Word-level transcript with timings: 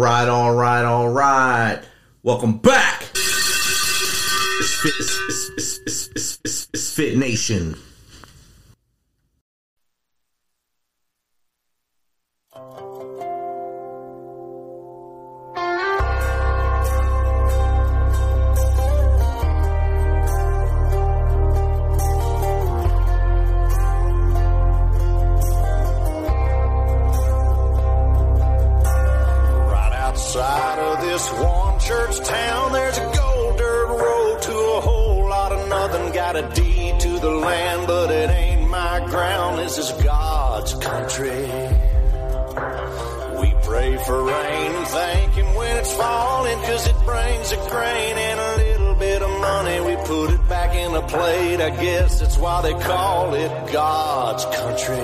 right, 0.00 0.28
all 0.28 0.54
right, 0.54 0.82
all 0.82 1.10
right. 1.10 1.82
Welcome 2.22 2.56
back. 2.56 3.02
It's 3.02 4.74
Fit, 4.82 4.94
it's, 4.98 5.78
it's, 6.16 6.68
it's, 6.72 6.94
Fit 6.94 7.18
Nation. 7.18 7.76
never 51.00 51.08
played. 51.08 51.60
I 51.60 51.70
guess 51.70 52.20
it's 52.20 52.36
why 52.38 52.62
they 52.62 52.72
call 52.72 53.34
it 53.34 53.72
God's 53.72 54.44
country. 54.44 54.96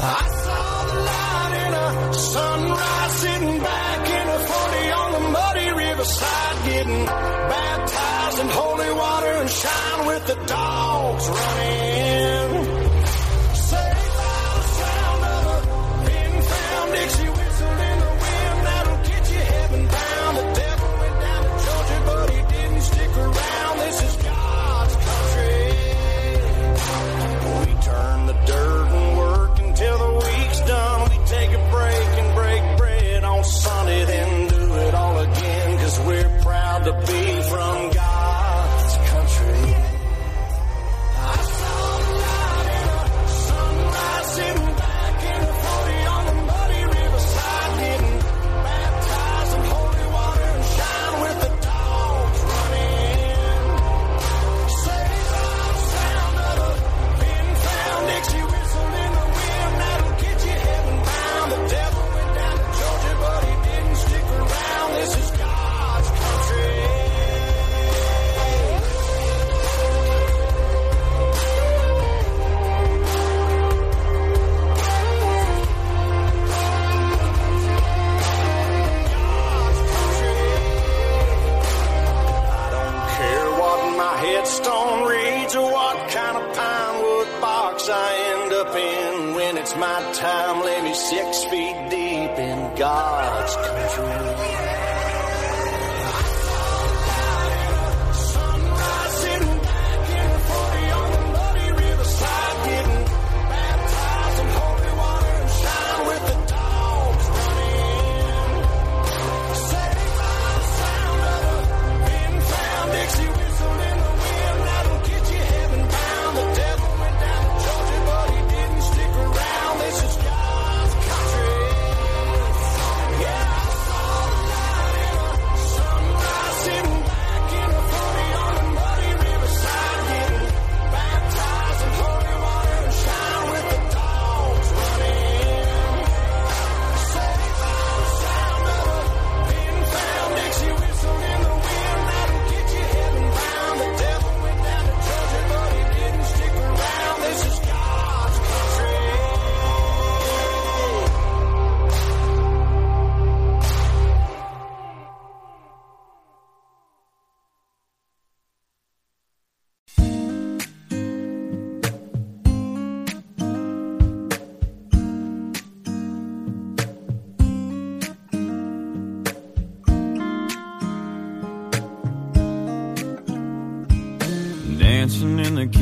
I 0.00 0.28
saw 0.42 0.84
the 0.86 1.00
light 1.10 1.54
in 1.66 1.74
a 1.74 2.14
sunrise 2.14 3.12
sitting 3.14 3.58
back 3.60 4.08
in 4.08 4.28
a 4.28 4.38
40 4.38 4.90
on 4.92 5.12
the 5.12 5.30
muddy 5.30 5.70
riverside 5.70 6.64
getting 6.66 7.04
baptized 7.06 8.38
in 8.38 8.48
holy 8.48 8.92
water 8.92 9.32
and 9.40 9.50
shine 9.50 10.06
with 10.06 10.26
the 10.26 10.34
dogs 10.46 11.28
running. 11.28 12.47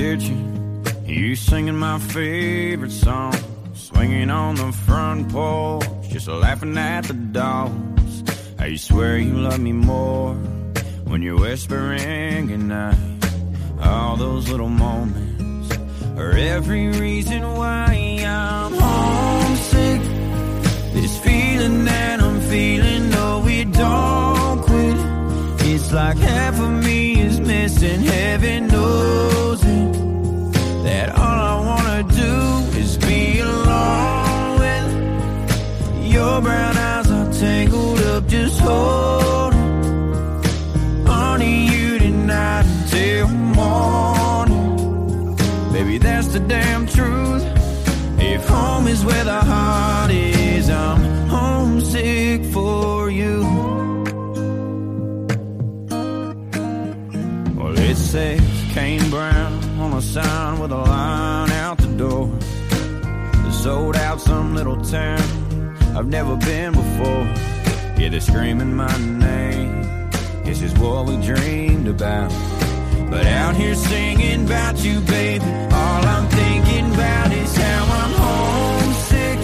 kitchen, 0.07 0.85
you 1.05 1.35
singing 1.35 1.77
my 1.77 1.99
favorite 1.99 2.93
song, 2.93 3.35
swinging 3.75 4.31
on 4.31 4.55
the 4.55 4.71
front 4.87 5.29
porch, 5.33 5.85
just 6.11 6.29
laughing 6.29 6.79
at 6.79 7.03
the 7.05 7.15
dogs. 7.15 8.13
I 8.57 8.67
you 8.67 8.79
swear 8.79 9.19
you 9.19 9.35
love 9.35 9.59
me 9.59 9.73
more 9.73 10.35
when 11.11 11.23
you're 11.23 11.41
whispering 11.41 12.47
goodnight. 12.47 12.97
All 13.81 14.17
those 14.17 14.49
little 14.49 14.69
moments 14.69 15.69
are 16.17 16.37
every 16.55 16.87
reason 17.05 17.43
why 17.61 17.87
I'm 18.25 18.73
homesick. 18.85 20.03
This 20.95 21.19
feeling 21.19 21.85
that 21.85 22.21
I'm 22.21 22.41
feeling, 22.53 23.11
no, 23.11 23.43
we 23.45 23.65
don't 23.65 24.59
quit. 24.69 24.99
It's 25.73 25.93
like 25.93 26.19
half 26.19 26.61
of 26.61 26.73
me 26.85 27.16
and 27.67 28.05
heaven 28.05 28.69
knows 28.69 29.61
it. 29.65 29.93
That 30.85 31.09
all 31.19 31.19
I 31.19 31.61
wanna 31.67 32.03
do 32.05 32.79
is 32.79 32.97
be 32.97 33.41
alone 33.41 34.61
with 34.61 36.15
your 36.15 36.41
brown 36.43 36.77
eyes 36.77 37.11
are 37.11 37.33
tangled 37.33 38.01
up 38.03 38.29
just 38.29 38.61
holding 38.61 39.59
Honey, 41.07 41.67
you 41.67 41.99
tonight 41.99 42.67
until 42.67 43.27
morning. 43.31 45.35
Baby, 45.73 45.99
that's 45.99 46.29
the 46.29 46.39
damn 46.39 46.87
truth. 46.87 47.43
If 48.21 48.47
home 48.47 48.87
is 48.87 49.05
where 49.05 49.25
the 49.25 49.41
heart 49.41 50.06
double 64.83 65.97
I've 65.97 66.07
never 66.07 66.37
been 66.37 66.73
before. 66.73 67.25
Yeah, 67.99 68.09
they're 68.11 68.21
screaming 68.21 68.75
my 68.75 68.97
name. 68.99 70.11
This 70.45 70.63
is 70.63 70.73
what 70.75 71.07
we 71.07 71.17
dreamed 71.25 71.89
about. 71.89 72.31
But 73.11 73.27
out 73.27 73.57
here 73.57 73.75
singing 73.75 74.45
about 74.45 74.85
you, 74.85 75.01
baby, 75.01 75.45
all 75.45 76.05
I'm 76.05 76.29
thinking 76.29 76.93
about 76.95 77.33
is 77.33 77.57
how 77.57 77.85
I'm 77.85 78.13
homesick. 78.25 79.39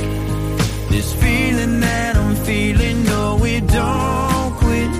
This 0.91 1.15
feeling 1.15 1.81
that 1.81 2.17
I'm 2.17 2.37
feeling, 2.37 3.05
no, 3.05 3.39
we 3.41 3.61
don't 3.61 4.55
quit. 4.57 4.91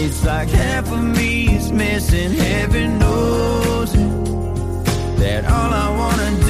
It's 0.00 0.24
like 0.24 0.48
half 0.48 0.90
of 0.90 1.02
me 1.02 1.54
is 1.56 1.70
missing, 1.70 2.32
heaven 2.32 2.98
knows 2.98 3.94
it. 3.94 4.10
That 5.20 5.44
all 5.44 5.72
I 5.72 5.88
wanna 5.96 6.30
do 6.46 6.49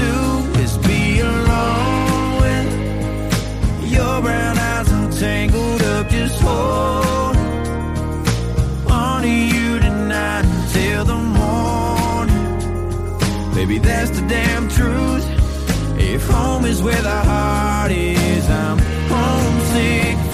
brown 4.20 4.58
eyes 4.58 4.92
are 4.92 5.12
tangled 5.12 5.82
up, 5.82 6.08
just 6.08 6.40
hold 6.40 7.36
on 8.90 9.22
to 9.22 9.28
you 9.28 9.78
tonight 9.78 10.44
until 10.44 11.04
the 11.04 11.16
morning. 11.16 12.44
Baby, 13.54 13.78
that's 13.78 14.10
the 14.10 14.26
damn 14.28 14.68
truth. 14.68 15.26
If 15.98 16.26
home 16.26 16.64
is 16.64 16.82
where 16.82 17.02
the 17.02 17.20
heart 17.30 17.92
is, 17.92 18.48
I'm 18.48 18.78
homesick 19.08 20.29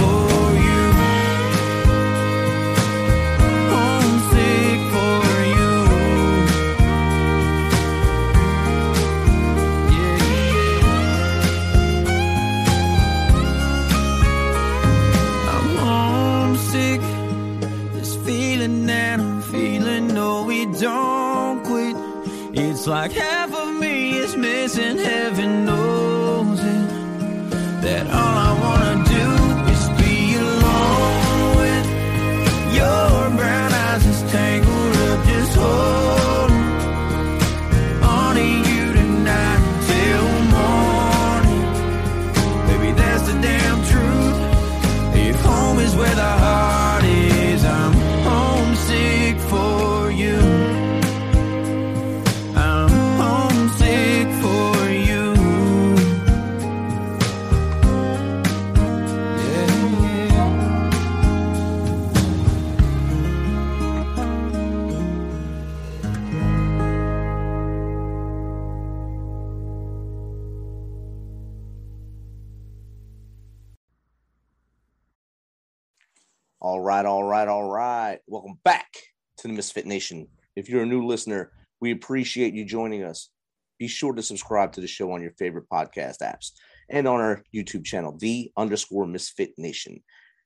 feeling 18.66 18.86
that 18.86 19.20
I'm 19.20 19.42
feeling, 19.42 20.08
no, 20.08 20.44
we 20.44 20.66
don't 20.66 21.62
quit. 21.64 21.96
It's 22.52 22.86
like 22.86 23.12
half 23.12 23.54
of 23.54 23.72
me 23.74 24.16
is 24.18 24.36
missing, 24.36 24.98
heaven 24.98 25.66
knows 25.66 26.58
it. 26.58 26.90
That 27.82 28.06
all 28.08 28.36
I 28.48 28.60
wanna 28.60 28.75
Welcome 78.28 78.58
back 78.64 78.93
to 79.38 79.46
the 79.46 79.55
Misfit 79.55 79.87
Nation. 79.87 80.26
If 80.56 80.69
you're 80.69 80.82
a 80.82 80.87
new 80.87 81.06
listener, 81.06 81.52
we 81.81 81.93
appreciate 81.93 82.55
you 82.55 82.64
joining 82.64 83.05
us. 83.05 83.31
Be 83.78 83.87
sure 83.87 84.12
to 84.14 84.20
subscribe 84.20 84.73
to 84.73 84.81
the 84.81 84.88
show 84.88 85.12
on 85.12 85.23
your 85.23 85.31
favorite 85.38 85.69
podcast 85.73 86.23
apps 86.23 86.50
and 86.90 87.06
on 87.06 87.20
our 87.20 87.44
YouTube 87.55 87.84
channel, 87.84 88.17
the 88.19 88.50
underscore 88.56 89.06
Misfit 89.06 89.52
Nation. 89.58 90.02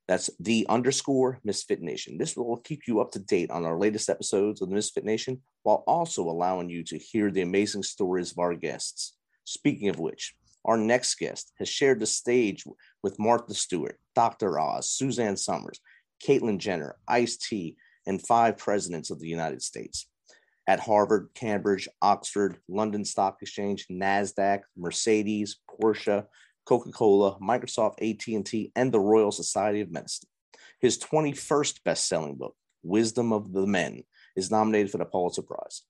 That's 0.09 0.29
the 0.39 0.67
underscore 0.69 1.41
Misfit 1.43 1.81
Nation. 1.81 2.19
This 2.19 2.37
will 2.37 2.59
keep 2.59 2.83
you 2.87 3.01
up 3.01 3.13
to 3.13 3.19
date 3.19 3.51
on 3.51 3.65
our 3.65 3.79
latest 3.79 4.11
episodes 4.11 4.61
of 4.61 4.69
the 4.69 4.75
Misfit 4.75 5.07
Nation 5.07 5.41
while 5.63 5.83
also 5.87 6.25
allowing 6.25 6.69
you 6.69 6.85
to 6.85 6.99
hear 6.99 7.31
the 7.31 7.41
amazing 7.41 7.83
stories 7.83 8.31
of 8.31 8.41
our 8.41 8.55
guests. 8.55 9.17
Speaking 9.45 9.89
of 9.89 9.99
which, 9.99 10.35
our 10.67 10.77
next 10.77 11.15
guest 11.15 11.51
has 11.59 11.71
shared 11.71 12.01
the 12.01 12.07
stage 12.07 12.63
with 13.03 13.19
Martha 13.19 13.55
Stewart, 13.55 13.99
Dr. 14.15 14.61
Oz, 14.61 14.91
Suzanne 14.91 15.39
Somers, 15.39 15.81
Caitlyn 16.25 16.59
Jenner, 16.59 16.97
Ice 17.09 17.37
T, 17.37 17.77
and 18.07 18.25
five 18.25 18.57
presidents 18.59 19.11
of 19.11 19.21
the 19.21 19.29
United 19.29 19.63
States. 19.63 20.09
At 20.67 20.81
Harvard, 20.81 21.31
Cambridge, 21.35 21.89
Oxford, 22.01 22.59
London 22.69 23.05
Stock 23.05 23.39
Exchange, 23.43 23.87
NASDAQ, 23.91 24.61
Mercedes, 24.77 25.57
Porsche, 25.69 26.27
Coca-Cola, 26.65 27.39
Microsoft, 27.41 27.95
AT&T, 28.01 28.73
and 28.77 28.93
the 28.93 29.01
Royal 29.01 29.33
Society 29.33 29.81
of 29.81 29.91
Medicine. 29.91 30.29
His 30.79 30.99
21st 30.99 31.83
best-selling 31.85 32.37
book, 32.37 32.55
Wisdom 32.83 33.33
of 33.33 33.53
the 33.53 33.67
Men, 33.67 34.05
is 34.37 34.51
nominated 34.51 34.91
for 34.91 34.99
the 34.99 35.05
Pulitzer 35.05 35.43
Prize. 35.43 35.83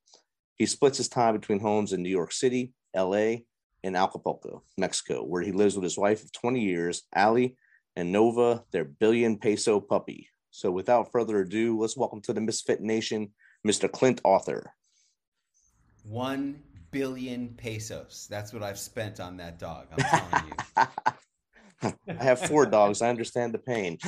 He 0.56 0.66
splits 0.66 0.98
his 0.98 1.08
time 1.08 1.34
between 1.34 1.60
homes 1.60 1.92
in 1.92 2.02
New 2.02 2.10
York 2.10 2.32
City, 2.32 2.72
LA, 2.96 3.36
and 3.82 3.96
Acapulco, 3.96 4.62
Mexico, 4.76 5.22
where 5.24 5.42
he 5.42 5.52
lives 5.52 5.74
with 5.74 5.84
his 5.84 5.98
wife 5.98 6.22
of 6.22 6.32
20 6.32 6.60
years, 6.60 7.02
Ali, 7.14 7.56
and 8.00 8.11
Nova, 8.11 8.64
their 8.73 8.85
billion 8.85 9.37
peso 9.37 9.79
puppy. 9.79 10.29
So 10.50 10.70
without 10.70 11.12
further 11.12 11.41
ado, 11.41 11.79
let's 11.79 11.97
welcome 11.97 12.23
to 12.23 12.32
the 12.32 12.41
Misfit 12.41 12.81
Nation, 12.81 13.32
Mr. 13.67 13.93
Clint 13.93 14.23
Arthur. 14.25 14.73
One 16.02 16.62
billion 16.90 17.50
pesos. 17.50 18.26
That's 18.30 18.54
what 18.54 18.62
I've 18.62 18.78
spent 18.78 19.21
on 19.21 19.37
that 19.37 19.59
dog. 19.59 19.88
I'm 19.92 19.99
telling 19.99 20.49
you. 20.49 20.54
I 22.19 22.25
have 22.25 22.40
four 22.40 22.66
dogs. 22.66 23.02
I 23.02 23.11
understand 23.11 23.52
the 23.54 23.59
pain. 23.59 23.99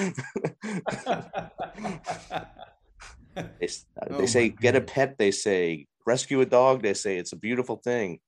they, 3.35 3.67
uh, 3.67 4.07
Oh 4.11 4.19
they 4.19 4.27
say 4.27 4.49
get 4.49 4.75
a 4.75 4.81
pet. 4.81 5.17
They 5.19 5.31
say 5.31 5.87
rescue 6.07 6.41
a 6.41 6.47
dog. 6.47 6.83
They 6.83 6.95
say 6.95 7.19
it's 7.19 7.33
a 7.33 7.37
beautiful 7.37 7.77
thing. 7.77 8.21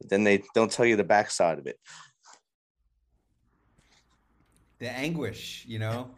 But 0.00 0.10
then 0.10 0.24
they 0.24 0.42
don't 0.54 0.70
tell 0.70 0.84
you 0.84 0.96
the 0.96 1.04
backside 1.04 1.58
of 1.58 1.66
it. 1.66 1.78
The 4.82 4.90
anguish, 4.90 5.64
you 5.68 5.78
know, 5.78 6.10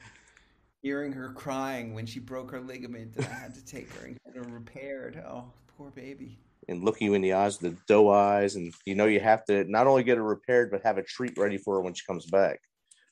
hearing 0.80 1.12
her 1.12 1.35
crying 1.35 1.92
when 1.92 2.06
she 2.06 2.18
broke 2.18 2.50
her 2.50 2.61
ligament 2.61 3.14
and 3.14 3.26
I 3.26 3.35
had 3.35 3.54
to 3.56 3.64
take 3.64 3.92
her 3.92 4.06
and 4.06 4.16
get 4.25 4.42
her 4.42 4.50
repaired. 4.50 5.23
Oh, 5.28 5.44
poor 5.76 5.90
baby. 5.90 6.38
And 6.66 6.83
look 6.83 6.99
you 7.02 7.12
in 7.12 7.21
the 7.21 7.35
eyes 7.35 7.61
with 7.61 7.75
the 7.75 7.83
doe 7.87 8.09
eyes, 8.09 8.56
and 8.56 8.73
you 8.87 8.94
know 8.94 9.04
you 9.04 9.21
have 9.21 9.44
to 9.47 9.64
not 9.64 9.87
only 9.87 10.02
get 10.02 10.16
her 10.16 10.25
repaired, 10.25 10.71
but 10.71 10.83
have 10.83 10.97
a 10.97 11.02
treat 11.02 11.37
ready 11.37 11.59
for 11.59 11.75
her 11.75 11.83
when 11.83 11.92
she 11.92 12.06
comes 12.06 12.25
back, 12.25 12.59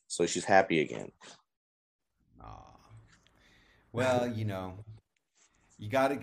so 0.07 0.25
she's 0.25 0.47
happy 0.47 0.81
again. 0.81 1.13
Aw. 2.41 2.79
Well, 3.93 4.27
you 4.27 4.47
know, 4.47 4.79
you 5.83 5.89
gotta. 5.89 6.21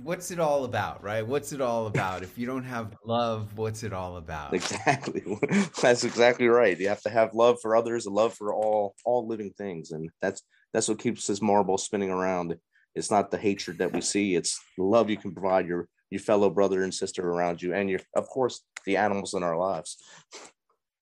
What's 0.00 0.30
it 0.30 0.38
all 0.38 0.64
about, 0.64 1.02
right? 1.02 1.26
What's 1.26 1.52
it 1.52 1.60
all 1.60 1.88
about? 1.88 2.22
If 2.22 2.38
you 2.38 2.46
don't 2.46 2.62
have 2.62 2.96
love, 3.04 3.58
what's 3.58 3.82
it 3.82 3.92
all 3.92 4.18
about? 4.18 4.54
Exactly. 4.54 5.24
that's 5.82 6.04
exactly 6.04 6.46
right. 6.46 6.78
You 6.78 6.88
have 6.90 7.02
to 7.02 7.10
have 7.10 7.34
love 7.34 7.58
for 7.60 7.74
others, 7.74 8.06
a 8.06 8.10
love 8.10 8.34
for 8.34 8.54
all 8.54 8.94
all 9.04 9.26
living 9.26 9.52
things, 9.58 9.90
and 9.90 10.10
that's 10.22 10.42
that's 10.72 10.86
what 10.86 11.00
keeps 11.00 11.26
this 11.26 11.42
marble 11.42 11.76
spinning 11.76 12.10
around. 12.10 12.54
It's 12.94 13.10
not 13.10 13.32
the 13.32 13.36
hatred 13.36 13.78
that 13.78 13.92
we 13.92 14.00
see; 14.00 14.36
it's 14.36 14.60
the 14.78 14.84
love 14.84 15.10
you 15.10 15.16
can 15.16 15.32
provide 15.32 15.66
your 15.66 15.88
your 16.10 16.20
fellow 16.20 16.48
brother 16.48 16.84
and 16.84 16.94
sister 16.94 17.28
around 17.28 17.60
you, 17.60 17.74
and 17.74 17.90
your 17.90 18.00
of 18.14 18.28
course 18.28 18.62
the 18.86 18.96
animals 18.96 19.34
in 19.34 19.42
our 19.42 19.56
lives. 19.56 19.96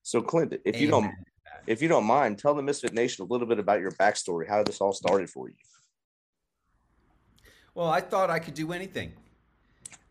So, 0.02 0.22
Clint, 0.22 0.54
if 0.64 0.80
you 0.80 0.88
don't 0.88 1.12
if 1.66 1.82
you 1.82 1.88
don't 1.88 2.06
mind, 2.06 2.38
tell 2.38 2.54
the 2.54 2.62
Misfit 2.62 2.94
Nation 2.94 3.26
a 3.26 3.30
little 3.30 3.46
bit 3.46 3.58
about 3.58 3.82
your 3.82 3.92
backstory, 3.92 4.48
how 4.48 4.62
this 4.62 4.80
all 4.80 4.94
started 4.94 5.28
for 5.28 5.50
you. 5.50 5.56
Well, 7.78 7.90
I 7.90 8.00
thought 8.00 8.28
I 8.28 8.40
could 8.40 8.54
do 8.54 8.72
anything. 8.72 9.12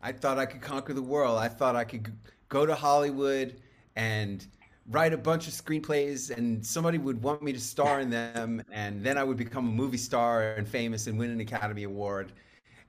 I 0.02 0.14
thought 0.14 0.40
I 0.40 0.46
could 0.46 0.62
conquer 0.62 0.94
the 0.94 1.02
world. 1.02 1.38
I 1.38 1.50
thought 1.50 1.76
I 1.76 1.84
could 1.84 2.14
go 2.48 2.66
to 2.66 2.74
Hollywood 2.74 3.60
and 3.98 4.48
write 4.90 5.12
a 5.12 5.18
bunch 5.18 5.50
of 5.50 5.54
screenplays 5.54 6.32
and 6.32 6.66
somebody 6.66 6.98
would 6.98 7.22
want 7.22 7.44
me 7.44 7.52
to 7.52 7.60
star 7.60 8.00
in 8.00 8.10
them 8.10 8.64
and 8.72 9.04
then 9.04 9.18
I 9.18 9.26
would 9.26 9.36
become 9.36 9.68
a 9.68 9.72
movie 9.72 9.98
star 9.98 10.54
and 10.54 10.66
famous 10.66 11.08
and 11.08 11.20
win 11.20 11.30
an 11.30 11.42
Academy 11.42 11.84
Award 11.84 12.32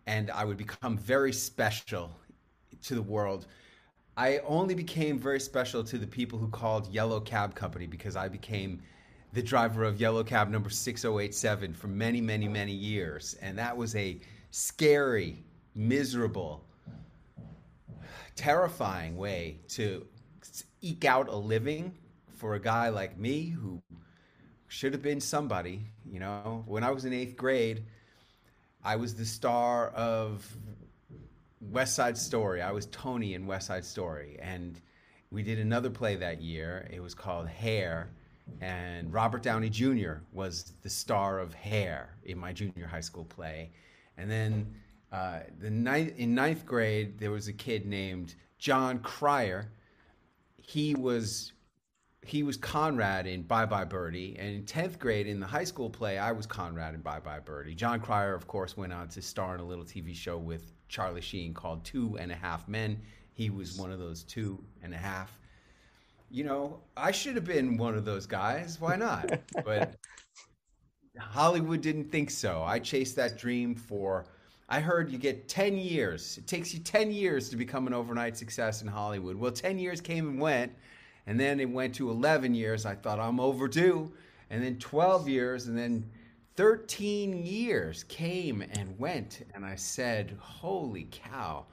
and 0.07 0.31
I 0.31 0.45
would 0.45 0.57
become 0.57 0.97
very 0.97 1.33
special 1.33 2.13
to 2.85 2.95
the 2.95 3.03
world. 3.03 3.49
I 4.17 4.39
only 4.47 4.77
became 4.77 5.19
very 5.19 5.41
special 5.41 5.83
to 5.83 5.99
the 5.99 6.07
people 6.07 6.39
who 6.39 6.47
called 6.47 6.87
Yellow 6.95 7.19
Cab 7.19 7.57
Company 7.57 7.89
because 7.89 8.15
I 8.15 8.29
became 8.29 8.81
the 9.33 9.43
driver 9.43 9.83
of 9.83 10.01
Yellow 10.01 10.23
Cab 10.23 10.51
number 10.51 10.71
6087 10.71 11.75
for 11.75 11.89
many, 11.89 12.21
many, 12.21 12.47
many 12.47 12.73
years. 12.73 13.35
And 13.43 13.59
that 13.59 13.77
was 13.77 13.97
a 13.97 14.21
scary, 14.51 15.45
miserable, 15.75 16.65
terrifying 18.37 19.17
way 19.17 19.59
to 19.69 20.07
eke 20.81 21.05
out 21.05 21.29
a 21.29 21.37
living 21.37 21.93
for 22.37 22.55
a 22.55 22.61
guy 22.61 22.89
like 22.89 23.19
me 23.19 23.49
who 23.49 23.83
should 24.69 24.93
have 24.93 25.03
been 25.03 25.21
somebody. 25.21 25.83
You 26.07 26.21
know, 26.21 26.63
when 26.67 26.85
I 26.85 26.91
was 26.91 27.05
in 27.05 27.13
eighth 27.13 27.37
grade, 27.37 27.85
I 28.85 28.97
was 28.97 29.15
the 29.15 29.25
star 29.25 29.89
of 29.89 30.57
West 31.61 31.95
Side 31.95 32.17
Story. 32.17 32.63
I 32.63 32.71
was 32.71 32.87
Tony 32.87 33.35
in 33.35 33.47
West 33.47 33.67
Side 33.67 33.85
Story, 33.85 34.39
and 34.41 34.81
we 35.31 35.43
did 35.43 35.59
another 35.59 35.91
play 35.91 36.17
that 36.17 36.41
year. 36.41 36.89
It 36.93 37.01
was 37.01 37.15
called 37.15 37.49
Hair, 37.49 38.11
and 38.61 39.13
Robert 39.13 39.43
Downey 39.43 39.69
Jr. 39.69 40.19
was 40.33 40.73
the 40.83 40.89
star 40.89 41.41
of 41.41 41.53
Hair 41.55 42.17
in 42.25 42.39
my 42.39 42.53
junior 42.53 42.87
high 42.87 43.01
school 43.01 43.25
play. 43.25 43.71
And 44.19 44.31
then 44.31 44.75
uh, 45.13 45.41
the 45.59 45.71
ninth, 45.71 46.19
in 46.19 46.35
ninth 46.35 46.67
grade, 46.67 47.19
there 47.19 47.31
was 47.31 47.49
a 47.49 47.53
kid 47.53 47.87
named 47.87 48.35
Jon 48.59 48.99
Cryer. 48.99 49.71
He 50.57 50.95
was 50.95 51.53
he 52.27 52.43
was 52.43 52.59
Conrad 52.59 53.27
in 53.27 53.43
Bye 53.43 53.65
Bye 53.65 53.85
Birdie, 53.85 54.37
and 54.39 54.55
in 54.55 54.65
tenth 54.67 54.99
grade 54.99 55.27
in 55.27 55.41
the 55.41 55.47
high 55.47 55.65
school 55.65 55.89
play, 55.89 56.19
I 56.19 56.33
was 56.33 56.47
Conrad 56.47 56.95
in 56.95 57.01
Bye 57.01 57.21
Bye 57.21 57.41
Birdie. 57.41 57.75
Jon 57.75 58.01
Cryer, 58.01 58.35
of 58.35 58.47
course, 58.47 58.77
went 58.77 58.93
on 58.93 59.09
to 59.09 59.23
star 59.23 59.55
in 59.55 59.61
a 59.61 59.65
little 59.65 59.85
TV 59.85 60.15
show 60.15 60.37
with 60.37 60.73
Charlie 60.89 61.23
Sheen 61.23 61.55
called 61.55 61.85
Two 61.85 62.19
and 62.19 62.31
a 62.31 62.35
Half 62.35 62.69
Men. 62.69 63.01
He 63.33 63.49
was 63.49 63.79
one 63.79 63.93
of 63.93 63.99
those 63.99 64.25
two 64.25 64.63
and 64.83 64.93
a 64.93 64.99
half. 64.99 65.39
You 66.31 66.45
know, 66.45 66.81
I 66.97 67.13
should 67.13 67.37
have 67.37 67.47
been 67.47 67.79
one 67.79 67.95
of 67.95 68.05
those 68.05 68.27
guys. 68.27 68.79
Why 68.79 68.97
not? 68.97 69.31
but 69.65 69.95
Hollywood 71.19 71.81
didn't 71.81 72.11
think 72.11 72.31
so. 72.31 72.63
I 72.63 72.79
chased 72.79 73.17
that 73.17 73.39
dream 73.39 73.75
for. 73.75 74.27
I 74.69 74.81
heard 74.81 75.11
you 75.11 75.19
get 75.19 75.49
10 75.49 75.79
years. 75.79 76.37
It 76.39 76.47
takes 76.47 76.75
you 76.75 76.81
10 76.81 77.11
years 77.11 77.49
to 77.49 77.57
become 77.57 77.87
an 77.87 77.95
overnight 77.95 78.37
success 78.37 78.83
in 78.83 78.89
Hollywood. 78.89 79.37
Well, 79.37 79.53
10 79.53 79.79
years 79.79 80.01
came 80.01 80.29
and 80.29 80.41
went, 80.41 80.73
and 81.27 81.41
then 81.41 81.59
it 81.59 81.71
went 81.71 81.95
to 81.97 82.11
11 82.11 82.55
years. 82.55 82.85
I 82.85 82.95
thought 82.95 83.19
I'm 83.19 83.41
overdue. 83.41 84.13
And 84.51 84.63
then 84.63 84.79
12 84.79 85.29
years, 85.29 85.69
and 85.69 85.77
then 85.77 86.11
13 86.57 87.45
years 87.45 88.05
came 88.05 88.63
and 88.63 88.99
went. 88.99 89.47
And 89.55 89.65
I 89.65 89.77
said, 89.77 90.37
Holy 90.41 91.09
cow, 91.11 91.65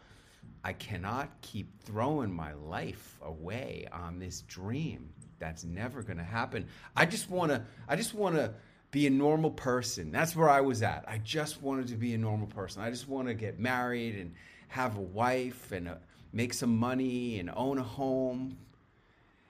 I 0.64 0.74
cannot 0.74 1.30
keep 1.42 1.82
throwing 1.84 2.34
my 2.34 2.54
life 2.54 3.18
away 3.24 3.88
on 3.92 4.20
this 4.20 4.42
dream. 4.42 5.10
That's 5.40 5.64
never 5.64 6.02
going 6.02 6.18
to 6.18 6.24
happen. 6.24 6.68
I 6.96 7.06
just 7.06 7.30
want 7.30 7.52
to, 7.52 7.62
I 7.88 7.96
just 7.96 8.14
want 8.14 8.36
to 8.36 8.54
be 8.96 9.08
a 9.08 9.10
normal 9.10 9.52
person. 9.52 10.10
That's 10.10 10.38
where 10.38 10.50
I 10.50 10.62
was 10.62 10.82
at. 10.82 11.04
I 11.06 11.18
just 11.18 11.62
wanted 11.62 11.90
to 11.90 11.96
be 11.96 12.14
a 12.14 12.18
normal 12.18 12.48
person. 12.48 12.82
I 12.82 12.90
just 12.90 13.10
want 13.10 13.28
to 13.28 13.34
get 13.34 13.60
married 13.60 14.16
and 14.16 14.34
have 14.70 14.96
a 14.96 15.02
wife 15.02 15.74
and 15.74 15.90
uh 15.90 15.96
make 16.32 16.54
some 16.54 16.78
money 16.78 17.40
and 17.40 17.52
own 17.58 17.78
a 17.78 17.84
home. 17.84 18.58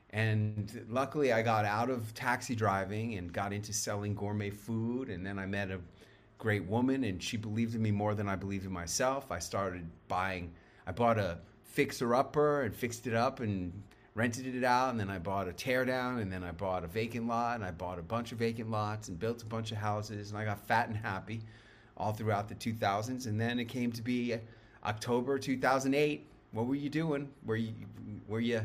And 0.10 0.88
luckily, 0.90 1.32
I 1.32 1.44
got 1.44 1.64
out 1.64 1.92
of 1.92 2.12
taxi 2.16 2.56
driving 2.56 3.20
and 3.20 3.32
got 3.32 3.54
into 3.54 3.72
selling 3.72 4.16
gourmet 4.16 4.50
food. 4.50 5.10
And 5.10 5.24
then 5.24 5.38
I 5.38 5.46
met 5.46 5.70
a 5.70 5.80
great 6.40 6.66
woman, 6.66 7.04
and 7.04 7.22
she 7.22 7.38
believed 7.38 7.76
in 7.76 7.84
me 7.84 7.92
more 7.92 8.16
than 8.16 8.28
I 8.28 8.36
believed 8.36 8.66
in 8.66 8.72
myself. 8.72 9.32
I 9.32 9.38
started 9.38 9.88
buying, 10.08 10.52
I 10.88 10.92
bought 10.92 11.20
a 11.20 11.38
fixer 11.64 12.16
upper 12.16 12.64
and 12.64 12.74
fixed 12.74 13.06
it 13.06 13.14
up 13.14 13.42
and 13.42 13.72
rented 14.16 14.56
it 14.56 14.64
out. 14.64 14.90
And 14.90 15.00
then 15.00 15.10
I 15.10 15.20
bought 15.20 15.48
a 15.48 15.52
teardown, 15.52 16.22
and 16.22 16.32
then 16.32 16.44
I 16.44 16.52
bought 16.52 16.84
a 16.84 16.88
vacant 16.88 17.28
lot, 17.28 17.56
and 17.56 17.64
I 17.64 17.72
bought 17.72 18.00
a 18.00 18.02
bunch 18.02 18.32
of 18.32 18.40
vacant 18.40 18.72
lots 18.72 19.10
and 19.10 19.20
built 19.20 19.44
a 19.44 19.46
bunch 19.46 19.72
of 19.72 19.78
houses. 19.78 20.32
And 20.32 20.40
I 20.40 20.46
got 20.46 20.60
fat 20.66 20.88
and 20.88 20.98
happy 20.98 21.42
all 21.98 22.12
throughout 22.12 22.50
the 22.50 22.56
2000s. 22.56 23.28
And 23.28 23.40
then 23.40 23.60
it 23.60 23.66
came 23.66 23.92
to 23.92 24.02
be 24.02 24.36
October 24.84 25.38
2008. 25.38 26.28
What 26.52 26.66
were 26.66 26.76
you 26.76 26.90
doing? 26.90 27.30
Were 27.46 27.58
you, 27.58 27.74
were 28.28 28.40
you, 28.40 28.62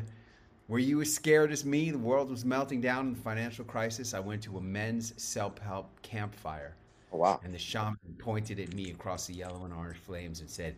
were 0.67 0.79
you 0.79 1.01
as 1.01 1.13
scared 1.13 1.51
as 1.51 1.65
me? 1.65 1.91
The 1.91 1.97
world 1.97 2.29
was 2.29 2.45
melting 2.45 2.81
down 2.81 3.07
in 3.07 3.13
the 3.13 3.19
financial 3.19 3.65
crisis. 3.65 4.13
I 4.13 4.19
went 4.19 4.41
to 4.43 4.57
a 4.57 4.61
men's 4.61 5.13
self-help 5.21 6.01
campfire. 6.01 6.75
Oh, 7.11 7.17
wow. 7.17 7.41
And 7.43 7.53
the 7.53 7.59
shaman 7.59 7.97
pointed 8.17 8.59
at 8.59 8.73
me 8.73 8.91
across 8.91 9.27
the 9.27 9.33
yellow 9.33 9.65
and 9.65 9.73
orange 9.73 9.97
flames 9.97 10.39
and 10.39 10.49
said, 10.49 10.77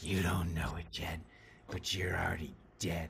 You 0.00 0.22
don't 0.22 0.54
know 0.54 0.76
it, 0.78 0.86
yet 0.98 1.20
but 1.68 1.94
you're 1.94 2.16
already 2.16 2.54
dead. 2.78 3.08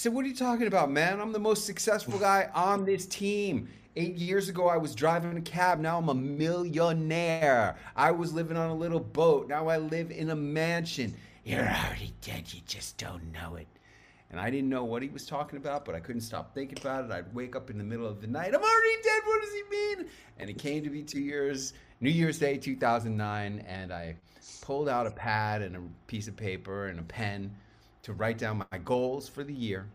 I 0.00 0.02
said, 0.04 0.14
What 0.14 0.24
are 0.24 0.28
you 0.28 0.34
talking 0.34 0.66
about, 0.66 0.90
man? 0.90 1.20
I'm 1.20 1.30
the 1.30 1.38
most 1.38 1.66
successful 1.66 2.18
guy 2.18 2.48
on 2.54 2.86
this 2.86 3.04
team. 3.04 3.68
Eight 3.96 4.16
years 4.16 4.48
ago, 4.48 4.66
I 4.66 4.78
was 4.78 4.94
driving 4.94 5.36
a 5.36 5.42
cab. 5.42 5.78
Now 5.78 5.98
I'm 5.98 6.08
a 6.08 6.14
millionaire. 6.14 7.76
I 7.94 8.10
was 8.10 8.32
living 8.32 8.56
on 8.56 8.70
a 8.70 8.74
little 8.74 8.98
boat. 8.98 9.46
Now 9.50 9.68
I 9.68 9.76
live 9.76 10.10
in 10.10 10.30
a 10.30 10.34
mansion. 10.34 11.14
You're 11.44 11.68
already 11.68 12.14
dead. 12.22 12.50
You 12.50 12.62
just 12.66 12.96
don't 12.96 13.30
know 13.30 13.56
it. 13.56 13.66
And 14.30 14.40
I 14.40 14.48
didn't 14.48 14.70
know 14.70 14.86
what 14.86 15.02
he 15.02 15.10
was 15.10 15.26
talking 15.26 15.58
about, 15.58 15.84
but 15.84 15.94
I 15.94 16.00
couldn't 16.00 16.22
stop 16.22 16.54
thinking 16.54 16.78
about 16.80 17.04
it. 17.04 17.10
I'd 17.10 17.34
wake 17.34 17.54
up 17.54 17.68
in 17.68 17.76
the 17.76 17.84
middle 17.84 18.06
of 18.06 18.22
the 18.22 18.26
night. 18.26 18.54
I'm 18.54 18.62
already 18.62 19.02
dead. 19.02 19.20
What 19.26 19.42
does 19.42 19.52
he 19.52 19.62
mean? 19.70 20.06
And 20.38 20.48
it 20.48 20.56
came 20.56 20.82
to 20.82 20.88
be 20.88 21.02
two 21.02 21.20
years, 21.20 21.74
New 22.00 22.08
Year's 22.08 22.38
Day 22.38 22.56
2009, 22.56 23.66
and 23.68 23.92
I 23.92 24.16
pulled 24.62 24.88
out 24.88 25.06
a 25.06 25.10
pad 25.10 25.60
and 25.60 25.76
a 25.76 25.82
piece 26.06 26.26
of 26.26 26.38
paper 26.38 26.86
and 26.86 27.00
a 27.00 27.02
pen 27.02 27.54
to 28.02 28.12
write 28.12 28.38
down 28.38 28.64
my 28.70 28.78
goals 28.78 29.28
for 29.28 29.44
the 29.44 29.52
year. 29.52 29.86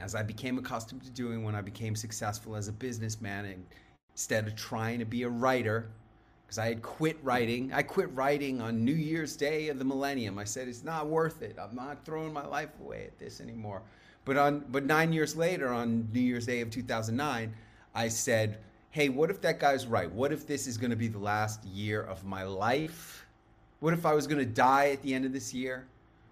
As 0.00 0.14
I 0.14 0.22
became 0.22 0.58
accustomed 0.58 1.02
to 1.04 1.10
doing 1.10 1.42
when 1.42 1.54
I 1.54 1.62
became 1.62 1.96
successful 1.96 2.56
as 2.56 2.68
a 2.68 2.72
businessman, 2.72 3.46
and 3.46 3.66
instead 4.12 4.46
of 4.46 4.54
trying 4.54 4.98
to 4.98 5.04
be 5.04 5.22
a 5.22 5.28
writer, 5.28 5.88
because 6.46 6.58
I 6.58 6.68
had 6.68 6.82
quit 6.82 7.18
writing. 7.24 7.72
I 7.72 7.82
quit 7.82 8.12
writing 8.14 8.60
on 8.60 8.84
New 8.84 8.94
Year's 8.94 9.34
Day 9.36 9.68
of 9.68 9.78
the 9.78 9.84
millennium. 9.84 10.38
I 10.38 10.44
said 10.44 10.68
it's 10.68 10.84
not 10.84 11.08
worth 11.08 11.42
it. 11.42 11.56
I'm 11.60 11.74
not 11.74 12.04
throwing 12.04 12.32
my 12.32 12.46
life 12.46 12.70
away 12.80 13.04
at 13.04 13.18
this 13.18 13.40
anymore. 13.40 13.82
But 14.24 14.36
on 14.36 14.64
but 14.70 14.84
9 14.84 15.12
years 15.12 15.36
later 15.36 15.68
on 15.68 16.08
New 16.12 16.20
Year's 16.20 16.46
Day 16.46 16.60
of 16.60 16.70
2009, 16.70 17.52
I 17.94 18.08
said, 18.08 18.58
"Hey, 18.90 19.08
what 19.08 19.30
if 19.30 19.40
that 19.40 19.58
guy's 19.58 19.86
right? 19.86 20.10
What 20.10 20.32
if 20.32 20.46
this 20.46 20.66
is 20.66 20.78
going 20.78 20.90
to 20.90 20.96
be 20.96 21.08
the 21.08 21.18
last 21.18 21.64
year 21.64 22.02
of 22.02 22.24
my 22.24 22.44
life? 22.44 23.26
What 23.80 23.92
if 23.92 24.06
I 24.06 24.14
was 24.14 24.26
going 24.26 24.38
to 24.38 24.46
die 24.46 24.90
at 24.90 25.02
the 25.02 25.14
end 25.14 25.24
of 25.24 25.32
this 25.32 25.52
year? 25.52 25.86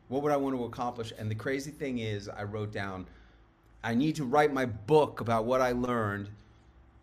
What 0.08 0.22
would 0.22 0.32
I 0.32 0.36
want 0.36 0.56
to 0.56 0.64
accomplish?" 0.64 1.12
And 1.18 1.30
the 1.30 1.34
crazy 1.34 1.70
thing 1.70 1.98
is, 1.98 2.28
I 2.28 2.44
wrote 2.44 2.72
down 2.72 3.06
I 3.84 3.94
need 3.94 4.16
to 4.16 4.24
write 4.24 4.50
my 4.50 4.64
book 4.64 5.20
about 5.20 5.44
what 5.44 5.60
I 5.60 5.72
learned 5.72 6.30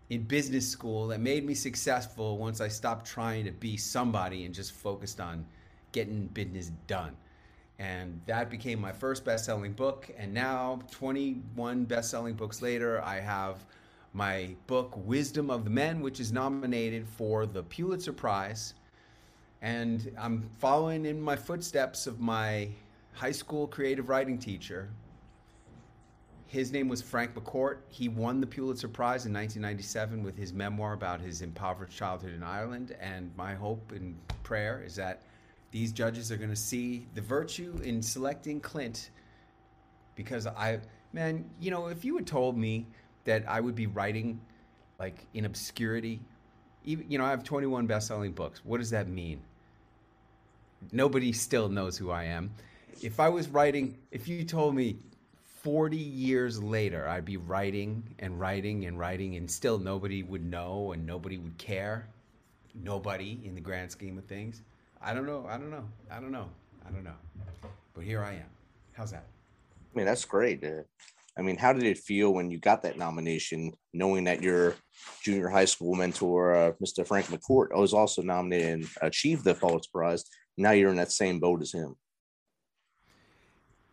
in 0.10 0.24
business 0.24 0.68
school 0.68 1.08
that 1.10 1.20
made 1.20 1.46
me 1.46 1.54
successful 1.54 2.40
once 2.40 2.60
I 2.60 2.70
stopped 2.70 3.06
trying 3.06 3.46
to 3.46 3.52
be 3.52 3.78
somebody 3.78 4.46
and 4.46 4.54
just 4.54 4.72
focused 4.72 5.22
on 5.22 5.46
getting 5.92 6.26
business 6.28 6.72
done. 6.88 7.16
And 7.78 8.20
that 8.26 8.50
became 8.50 8.82
my 8.82 8.92
first 8.92 9.24
best 9.24 9.46
selling 9.46 9.74
book. 9.74 10.10
And 10.18 10.34
now, 10.34 10.80
21 10.90 11.86
best 11.86 12.10
selling 12.10 12.34
books 12.34 12.64
later, 12.64 13.00
I 13.04 13.20
have 13.20 13.64
my 14.14 14.56
book, 14.66 14.94
Wisdom 15.06 15.52
of 15.52 15.64
the 15.64 15.70
Men, 15.70 16.02
which 16.02 16.20
is 16.20 16.32
nominated 16.32 17.08
for 17.08 17.46
the 17.46 17.62
Pulitzer 17.62 18.12
Prize. 18.12 18.74
And 19.62 20.12
I'm 20.18 20.50
following 20.58 21.06
in 21.06 21.22
my 21.22 21.36
footsteps 21.36 22.08
of 22.08 22.20
my 22.20 22.70
high 23.14 23.32
school 23.32 23.68
creative 23.68 24.10
writing 24.10 24.38
teacher, 24.38 24.90
his 26.48 26.72
name 26.72 26.90
was 26.90 27.02
Frank 27.02 27.34
McCourt. 27.34 27.78
He 27.88 28.10
won 28.10 28.42
the 28.42 28.48
Pulitzer 28.48 28.90
Prize 28.90 29.26
in 29.26 29.34
1997 29.34 30.22
with 30.22 30.38
his 30.38 30.52
memoir 30.52 30.92
about 30.92 31.22
his 31.22 31.42
impoverished 31.42 31.98
childhood 31.98 32.34
in 32.34 32.44
Ireland. 32.44 32.94
And 33.00 33.32
my 33.38 33.54
hope 33.54 33.94
and 33.94 34.18
prayer 34.44 34.84
is 34.86 34.96
that 34.98 35.22
these 35.72 35.94
judges 35.94 36.30
are 36.30 36.36
going 36.36 36.50
to 36.50 36.56
see 36.56 37.08
the 37.16 37.22
virtue 37.22 37.80
in 37.84 38.02
selecting 38.02 38.60
Clint 38.60 39.12
because 40.16 40.46
I, 40.46 40.80
man, 41.14 41.50
you 41.62 41.72
know, 41.72 41.88
if 41.88 42.04
you 42.04 42.18
had 42.18 42.28
told 42.28 42.58
me 42.58 42.86
that 43.24 43.48
I 43.48 43.62
would 43.62 43.76
be 43.76 43.88
writing 43.88 44.42
like 45.00 45.26
in 45.34 45.46
obscurity, 45.46 46.20
even, 46.84 47.10
you 47.10 47.18
know, 47.18 47.24
I 47.24 47.30
have 47.30 47.44
21 47.44 47.88
best 47.88 48.08
selling 48.08 48.34
books. 48.34 48.62
What 48.66 48.80
does 48.80 48.90
that 48.90 49.08
mean? 49.08 49.40
Nobody 50.92 51.32
still 51.32 51.70
knows 51.70 51.98
who 51.98 52.12
I 52.12 52.26
am. 52.26 52.52
If 53.02 53.20
I 53.20 53.30
was 53.30 53.48
writing, 53.50 53.98
if 54.12 54.28
you 54.28 54.44
told 54.44 54.76
me 54.76 54.98
40 55.64 55.96
years 55.98 56.62
later, 56.62 57.08
I'd 57.08 57.26
be 57.26 57.38
writing 57.38 58.04
and 58.20 58.40
writing 58.40 58.86
and 58.86 58.98
writing, 58.98 59.36
and 59.36 59.50
still 59.50 59.78
nobody 59.78 60.24
would 60.24 60.44
know 60.44 60.92
and 60.94 61.06
nobody 61.06 61.38
would 61.38 61.58
care. 61.58 62.08
Nobody 62.84 63.40
in 63.44 63.54
the 63.54 63.62
grand 63.62 63.92
scheme 63.92 64.18
of 64.18 64.26
things. 64.26 64.62
I 65.02 65.14
don't 65.14 65.26
know. 65.26 65.46
I 65.48 65.58
don't 65.58 65.70
know. 65.70 65.86
I 66.10 66.20
don't 66.20 66.32
know. 66.32 66.50
I 66.88 66.92
don't 66.92 67.04
know. 67.04 67.16
But 67.94 68.04
here 68.04 68.24
I 68.24 68.34
am. 68.34 68.50
How's 68.94 69.12
that? 69.12 69.26
I 69.94 69.98
mean, 69.98 70.06
that's 70.06 70.26
great. 70.26 70.64
Uh, 70.64 70.84
I 71.38 71.42
mean, 71.42 71.58
how 71.58 71.74
did 71.74 71.84
it 71.84 71.98
feel 71.98 72.34
when 72.34 72.52
you 72.52 72.60
got 72.60 72.82
that 72.84 72.98
nomination, 72.98 73.74
knowing 73.94 74.26
that 74.26 74.42
your 74.42 74.76
junior 75.24 75.50
high 75.50 75.66
school 75.66 75.96
mentor, 75.96 76.56
uh, 76.56 76.72
Mr. 76.84 77.06
Frank 77.06 77.28
McCourt, 77.28 77.76
was 77.78 77.94
also 77.94 78.22
nominated 78.22 78.68
and 78.68 78.90
achieved 79.02 79.44
the 79.44 79.54
Pulitzer 79.54 79.90
Prize? 79.94 80.24
Now 80.58 80.72
you're 80.72 80.90
in 80.90 80.98
that 80.98 81.12
same 81.12 81.40
boat 81.40 81.62
as 81.62 81.74
him. 81.74 81.96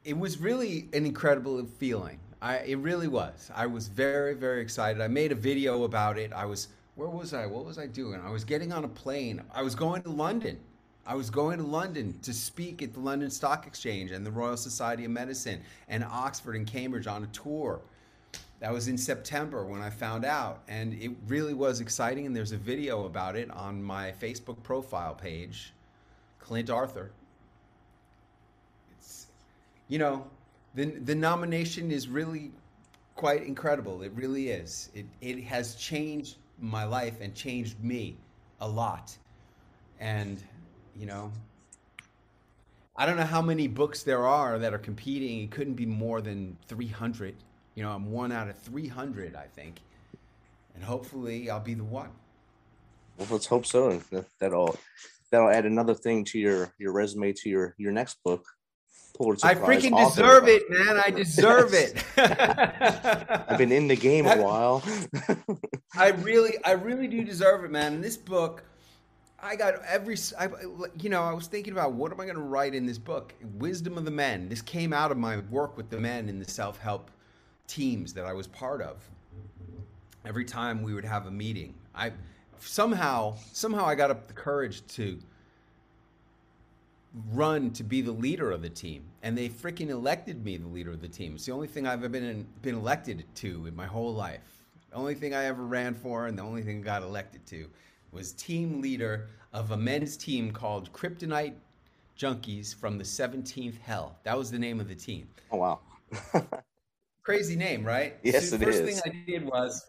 It 0.05 0.17
was 0.17 0.39
really 0.39 0.89
an 0.93 1.05
incredible 1.05 1.65
feeling. 1.65 2.19
I, 2.41 2.59
it 2.59 2.79
really 2.79 3.09
was. 3.09 3.51
I 3.55 3.67
was 3.67 3.89
very, 3.89 4.35
very 4.35 4.63
excited. 4.63 5.03
I 5.03 5.09
made 5.09 5.33
a 5.33 5.35
video 5.35 5.83
about 5.83 6.19
it. 6.19 6.33
I 6.33 6.45
was, 6.45 6.69
where 6.95 7.09
was 7.09 7.35
I? 7.35 7.47
What 7.47 7.65
was 7.65 7.79
I 7.79 7.87
doing? 7.87 8.21
I 8.25 8.31
was 8.31 8.45
getting 8.45 8.73
on 8.73 8.85
a 8.85 8.89
plane. 8.89 9.43
I 9.53 9.63
was 9.63 9.75
going 9.75 10.03
to 10.03 10.11
London. 10.11 10.59
I 11.05 11.15
was 11.15 11.31
going 11.31 11.59
to 11.59 11.65
London 11.65 12.19
to 12.23 12.33
speak 12.33 12.81
at 12.83 12.93
the 12.93 13.01
London 13.01 13.31
Stock 13.31 13.67
Exchange 13.67 14.13
and 14.13 14.25
the 14.25 14.31
Royal 14.31 14.57
Society 14.57 15.05
of 15.05 15.11
Medicine 15.11 15.63
and 15.89 16.05
Oxford 16.05 16.55
and 16.55 16.67
Cambridge 16.67 17.07
on 17.07 17.25
a 17.25 17.29
tour. 17.29 17.81
that 18.61 18.73
was 18.73 18.89
in 18.89 18.99
September 18.99 19.65
when 19.65 19.81
I 19.81 19.91
found 19.91 20.25
out, 20.25 20.63
and 20.69 20.95
it 20.95 21.13
really 21.27 21.55
was 21.55 21.81
exciting. 21.81 22.27
And 22.27 22.37
there's 22.37 22.53
a 22.53 22.57
video 22.57 23.07
about 23.07 23.37
it 23.37 23.51
on 23.51 23.83
my 23.83 24.13
Facebook 24.13 24.63
profile 24.63 25.15
page, 25.15 25.73
Clint 26.39 26.71
Arthur. 26.71 27.11
You 29.89 29.99
know, 29.99 30.27
the 30.75 30.87
the 30.87 31.15
nomination 31.15 31.91
is 31.91 32.09
really 32.09 32.53
quite 33.15 33.43
incredible. 33.45 34.03
It 34.03 34.13
really 34.15 34.51
is. 34.51 34.91
It 34.95 35.07
it 35.21 35.43
has 35.45 35.75
changed 35.75 36.37
my 36.61 36.85
life 36.85 37.21
and 37.21 37.35
changed 37.35 37.83
me 37.83 38.17
a 38.61 38.69
lot. 38.69 39.17
And 40.01 40.43
you 40.97 41.07
know, 41.07 41.33
I 42.97 43.07
don't 43.07 43.17
know 43.17 43.25
how 43.25 43.43
many 43.43 43.69
books 43.69 44.03
there 44.03 44.27
are 44.27 44.59
that 44.59 44.75
are 44.75 44.79
competing. 44.79 45.43
It 45.43 45.51
couldn't 45.51 45.75
be 45.75 45.87
more 45.87 46.21
than 46.21 46.57
300. 46.67 47.35
You 47.75 47.85
know, 47.85 47.93
I'm 47.93 48.11
one 48.11 48.33
out 48.33 48.49
of 48.49 48.59
300, 48.59 49.37
I 49.37 49.47
think. 49.47 49.81
And 50.75 50.83
hopefully 50.83 51.49
I'll 51.49 51.61
be 51.61 51.75
the 51.75 51.85
one. 51.85 52.11
Well, 53.17 53.29
let's 53.31 53.47
hope 53.47 53.67
so. 53.67 54.01
That'll 54.41 54.77
that'll 55.31 55.51
add 55.51 55.67
another 55.67 55.95
thing 55.95 56.25
to 56.27 56.39
your 56.39 56.73
your 56.79 56.93
resume 56.93 57.33
to 57.33 57.49
your 57.49 57.75
your 57.79 57.93
next 57.93 58.23
book. 58.25 58.45
Pulitzer 59.17 59.47
I 59.47 59.55
Prize 59.55 59.83
freaking 59.83 59.93
author. 59.93 60.23
deserve 60.23 60.49
it, 60.49 60.71
man. 60.71 61.01
I 61.05 61.11
deserve 61.11 61.75
it. 61.75 62.05
I've 63.49 63.59
been 63.59 63.73
in 63.73 63.89
the 63.89 63.97
game 63.97 64.27
a 64.27 64.37
while. 64.37 64.83
I 65.97 66.11
really, 66.11 66.55
I 66.65 66.73
really 66.73 67.09
do 67.09 67.25
deserve 67.25 67.65
it, 67.65 67.71
man. 67.71 67.95
In 67.95 68.01
this 68.01 68.17
book, 68.17 68.63
I 69.41 69.57
got 69.57 69.75
every, 69.85 70.17
I, 70.39 70.49
you 71.01 71.11
know, 71.11 71.23
I 71.23 71.33
was 71.33 71.47
thinking 71.47 71.73
about 71.73 71.93
what 71.93 72.13
am 72.13 72.21
I 72.21 72.25
going 72.25 72.37
to 72.37 72.43
write 72.43 72.75
in 72.75 72.87
this 72.87 72.99
book? 72.99 73.35
Wisdom 73.59 73.97
of 73.99 74.05
the 74.05 74.11
Men. 74.11 74.49
This 74.49 74.63
came 74.63 74.93
out 74.93 75.11
of 75.13 75.17
my 75.19 75.39
work 75.51 75.77
with 75.77 75.91
the 75.91 75.99
men 75.99 76.29
in 76.29 76.39
the 76.39 76.49
self-help 76.49 77.11
teams 77.67 78.13
that 78.15 78.25
I 78.25 78.33
was 78.33 78.47
part 78.47 78.83
of. 78.83 79.09
Every 80.25 80.45
time 80.45 80.83
we 80.83 80.95
would 80.95 81.05
have 81.05 81.27
a 81.27 81.31
meeting, 81.31 81.75
I 81.95 82.13
somehow, 82.59 83.37
somehow 83.53 83.87
I 83.87 83.95
got 83.95 84.11
up 84.11 84.27
the 84.27 84.35
courage 84.35 84.87
to 84.89 85.19
run 87.33 87.71
to 87.73 87.85
be 87.85 88.01
the 88.01 88.13
leader 88.13 88.51
of 88.51 88.63
the 88.63 88.69
team, 88.69 89.05
and 89.23 89.37
they 89.37 89.49
freaking 89.49 89.89
elected 89.91 90.45
me 90.45 90.57
the 90.57 90.69
leader 90.69 90.91
of 90.93 91.01
the 91.01 91.09
team. 91.09 91.35
It's 91.35 91.47
the 91.47 91.53
only 91.53 91.67
thing 91.67 91.87
I've 91.87 92.01
ever 92.01 92.09
been 92.09 92.47
been 92.63 92.75
elected 92.75 93.25
to 93.37 93.67
in 93.67 93.75
my 93.75 93.87
whole 93.87 94.15
life. 94.15 94.65
The 94.91 94.97
only 94.97 95.15
thing 95.15 95.35
I 95.35 95.45
ever 95.45 95.65
ran 95.65 95.95
for, 95.95 96.27
and 96.27 96.39
the 96.39 96.43
only 96.43 96.63
thing 96.63 96.81
I 96.81 96.83
got 96.83 97.03
elected 97.03 97.47
to, 97.47 97.69
was 98.13 98.33
team 98.33 98.81
leader 98.81 99.29
of 99.53 99.71
a 99.71 99.77
men's 99.77 100.17
team 100.17 100.51
called 100.51 100.93
Kryptonite 100.93 101.55
Junkies 102.19 102.75
from 102.75 102.99
the 102.99 103.05
17th 103.05 103.79
Hell. 103.79 104.19
That 104.25 104.37
was 104.37 104.51
the 104.51 104.59
name 104.59 104.81
of 104.81 104.89
the 104.89 104.95
team. 104.95 105.29
oh 105.51 105.59
wow. 105.59 105.81
Crazy 107.23 107.57
name, 107.57 107.85
right? 107.85 108.17
Yes, 108.23 108.51
the 108.51 108.57
it 108.57 108.63
first 108.63 108.83
is. 108.83 109.01
thing 109.01 109.13
I 109.13 109.31
did 109.31 109.45
was 109.45 109.87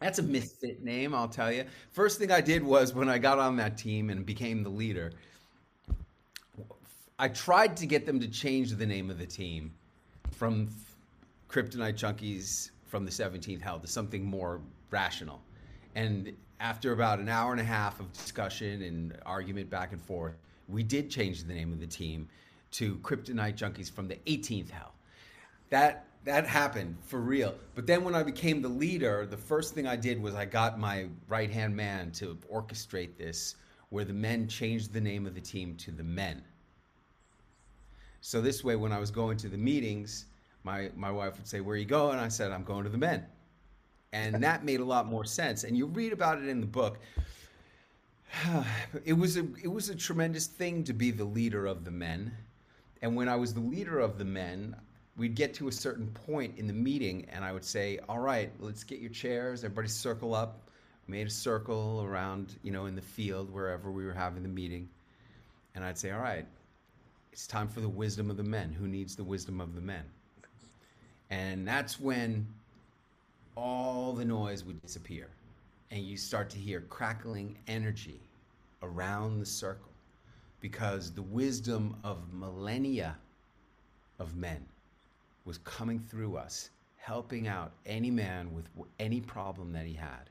that's 0.00 0.18
a 0.18 0.22
misfit 0.22 0.82
name, 0.82 1.14
I'll 1.14 1.28
tell 1.28 1.52
you. 1.52 1.64
First 1.90 2.18
thing 2.18 2.30
I 2.32 2.40
did 2.40 2.62
was 2.62 2.92
when 2.92 3.08
I 3.08 3.18
got 3.18 3.38
on 3.38 3.56
that 3.56 3.78
team 3.78 4.10
and 4.10 4.26
became 4.26 4.62
the 4.62 4.68
leader, 4.68 5.12
I 7.22 7.28
tried 7.28 7.76
to 7.76 7.86
get 7.86 8.04
them 8.04 8.18
to 8.18 8.26
change 8.26 8.72
the 8.72 8.84
name 8.84 9.08
of 9.08 9.16
the 9.16 9.26
team 9.26 9.72
from 10.32 10.68
Kryptonite 11.48 11.94
Junkies 11.94 12.70
from 12.88 13.04
the 13.04 13.12
17th 13.12 13.62
Hell 13.62 13.78
to 13.78 13.86
something 13.86 14.24
more 14.24 14.60
rational. 14.90 15.40
And 15.94 16.32
after 16.58 16.90
about 16.90 17.20
an 17.20 17.28
hour 17.28 17.52
and 17.52 17.60
a 17.60 17.64
half 17.64 18.00
of 18.00 18.12
discussion 18.12 18.82
and 18.82 19.16
argument 19.24 19.70
back 19.70 19.92
and 19.92 20.02
forth, 20.02 20.34
we 20.68 20.82
did 20.82 21.12
change 21.12 21.44
the 21.44 21.54
name 21.54 21.72
of 21.72 21.78
the 21.78 21.86
team 21.86 22.28
to 22.72 22.96
Kryptonite 22.96 23.54
Junkies 23.54 23.88
from 23.88 24.08
the 24.08 24.16
18th 24.26 24.70
Hell. 24.70 24.92
That 25.70 26.06
that 26.24 26.44
happened 26.44 26.96
for 27.06 27.20
real. 27.20 27.54
But 27.76 27.86
then 27.86 28.02
when 28.02 28.16
I 28.16 28.24
became 28.24 28.62
the 28.62 28.68
leader, 28.68 29.26
the 29.26 29.36
first 29.36 29.74
thing 29.74 29.86
I 29.86 29.94
did 29.94 30.20
was 30.20 30.34
I 30.34 30.44
got 30.44 30.76
my 30.76 31.06
right 31.28 31.50
hand 31.52 31.76
man 31.76 32.10
to 32.14 32.36
orchestrate 32.52 33.16
this, 33.16 33.54
where 33.90 34.04
the 34.04 34.12
men 34.12 34.48
changed 34.48 34.92
the 34.92 35.00
name 35.00 35.24
of 35.24 35.36
the 35.36 35.40
team 35.40 35.76
to 35.76 35.92
the 35.92 36.02
men. 36.02 36.42
So 38.24 38.40
this 38.40 38.62
way, 38.62 38.76
when 38.76 38.92
I 38.92 39.00
was 39.00 39.10
going 39.10 39.36
to 39.38 39.48
the 39.48 39.58
meetings, 39.58 40.26
my 40.62 40.90
my 40.94 41.10
wife 41.10 41.36
would 41.38 41.46
say, 41.48 41.60
"Where 41.60 41.74
are 41.74 41.76
you 41.76 41.84
going?" 41.84 42.20
I 42.20 42.28
said, 42.28 42.52
"I'm 42.52 42.62
going 42.62 42.84
to 42.84 42.88
the 42.88 42.96
men," 42.96 43.26
and 44.12 44.40
that 44.44 44.64
made 44.64 44.78
a 44.78 44.84
lot 44.84 45.06
more 45.06 45.24
sense. 45.24 45.64
And 45.64 45.76
you 45.76 45.86
read 45.86 46.12
about 46.12 46.38
it 46.38 46.48
in 46.48 46.60
the 46.60 46.66
book. 46.66 47.00
It 49.04 49.14
was 49.14 49.36
a 49.36 49.40
it 49.60 49.72
was 49.72 49.88
a 49.88 49.94
tremendous 49.96 50.46
thing 50.46 50.84
to 50.84 50.92
be 50.92 51.10
the 51.10 51.24
leader 51.24 51.66
of 51.66 51.84
the 51.84 51.90
men, 51.90 52.32
and 53.02 53.16
when 53.16 53.28
I 53.28 53.34
was 53.34 53.54
the 53.54 53.60
leader 53.60 53.98
of 53.98 54.18
the 54.18 54.24
men, 54.24 54.76
we'd 55.16 55.34
get 55.34 55.52
to 55.54 55.66
a 55.66 55.72
certain 55.72 56.06
point 56.06 56.56
in 56.58 56.68
the 56.68 56.72
meeting, 56.72 57.26
and 57.28 57.44
I 57.44 57.52
would 57.52 57.64
say, 57.64 57.98
"All 58.08 58.20
right, 58.20 58.52
let's 58.60 58.84
get 58.84 59.00
your 59.00 59.10
chairs. 59.10 59.64
Everybody 59.64 59.88
circle 59.88 60.32
up." 60.32 60.70
Made 61.08 61.26
a 61.26 61.30
circle 61.30 62.02
around, 62.04 62.56
you 62.62 62.70
know, 62.70 62.86
in 62.86 62.94
the 62.94 63.02
field 63.02 63.50
wherever 63.50 63.90
we 63.90 64.04
were 64.06 64.14
having 64.14 64.44
the 64.44 64.48
meeting, 64.48 64.88
and 65.74 65.84
I'd 65.84 65.98
say, 65.98 66.12
"All 66.12 66.20
right, 66.20 66.46
it's 67.32 67.46
time 67.46 67.66
for 67.66 67.80
the 67.80 67.88
wisdom 67.88 68.30
of 68.30 68.36
the 68.36 68.42
men. 68.42 68.72
Who 68.72 68.86
needs 68.86 69.16
the 69.16 69.24
wisdom 69.24 69.60
of 69.60 69.74
the 69.74 69.80
men? 69.80 70.04
And 71.30 71.66
that's 71.66 71.98
when 71.98 72.46
all 73.56 74.12
the 74.12 74.24
noise 74.24 74.64
would 74.64 74.80
disappear 74.82 75.28
and 75.90 76.02
you 76.02 76.16
start 76.16 76.50
to 76.50 76.58
hear 76.58 76.82
crackling 76.82 77.56
energy 77.68 78.20
around 78.82 79.38
the 79.38 79.46
circle 79.46 79.90
because 80.60 81.12
the 81.12 81.22
wisdom 81.22 81.96
of 82.04 82.32
millennia 82.32 83.16
of 84.18 84.36
men 84.36 84.64
was 85.44 85.58
coming 85.58 85.98
through 85.98 86.36
us, 86.36 86.70
helping 86.96 87.48
out 87.48 87.72
any 87.86 88.10
man 88.10 88.52
with 88.54 88.66
any 89.00 89.20
problem 89.20 89.72
that 89.72 89.86
he 89.86 89.94
had. 89.94 90.30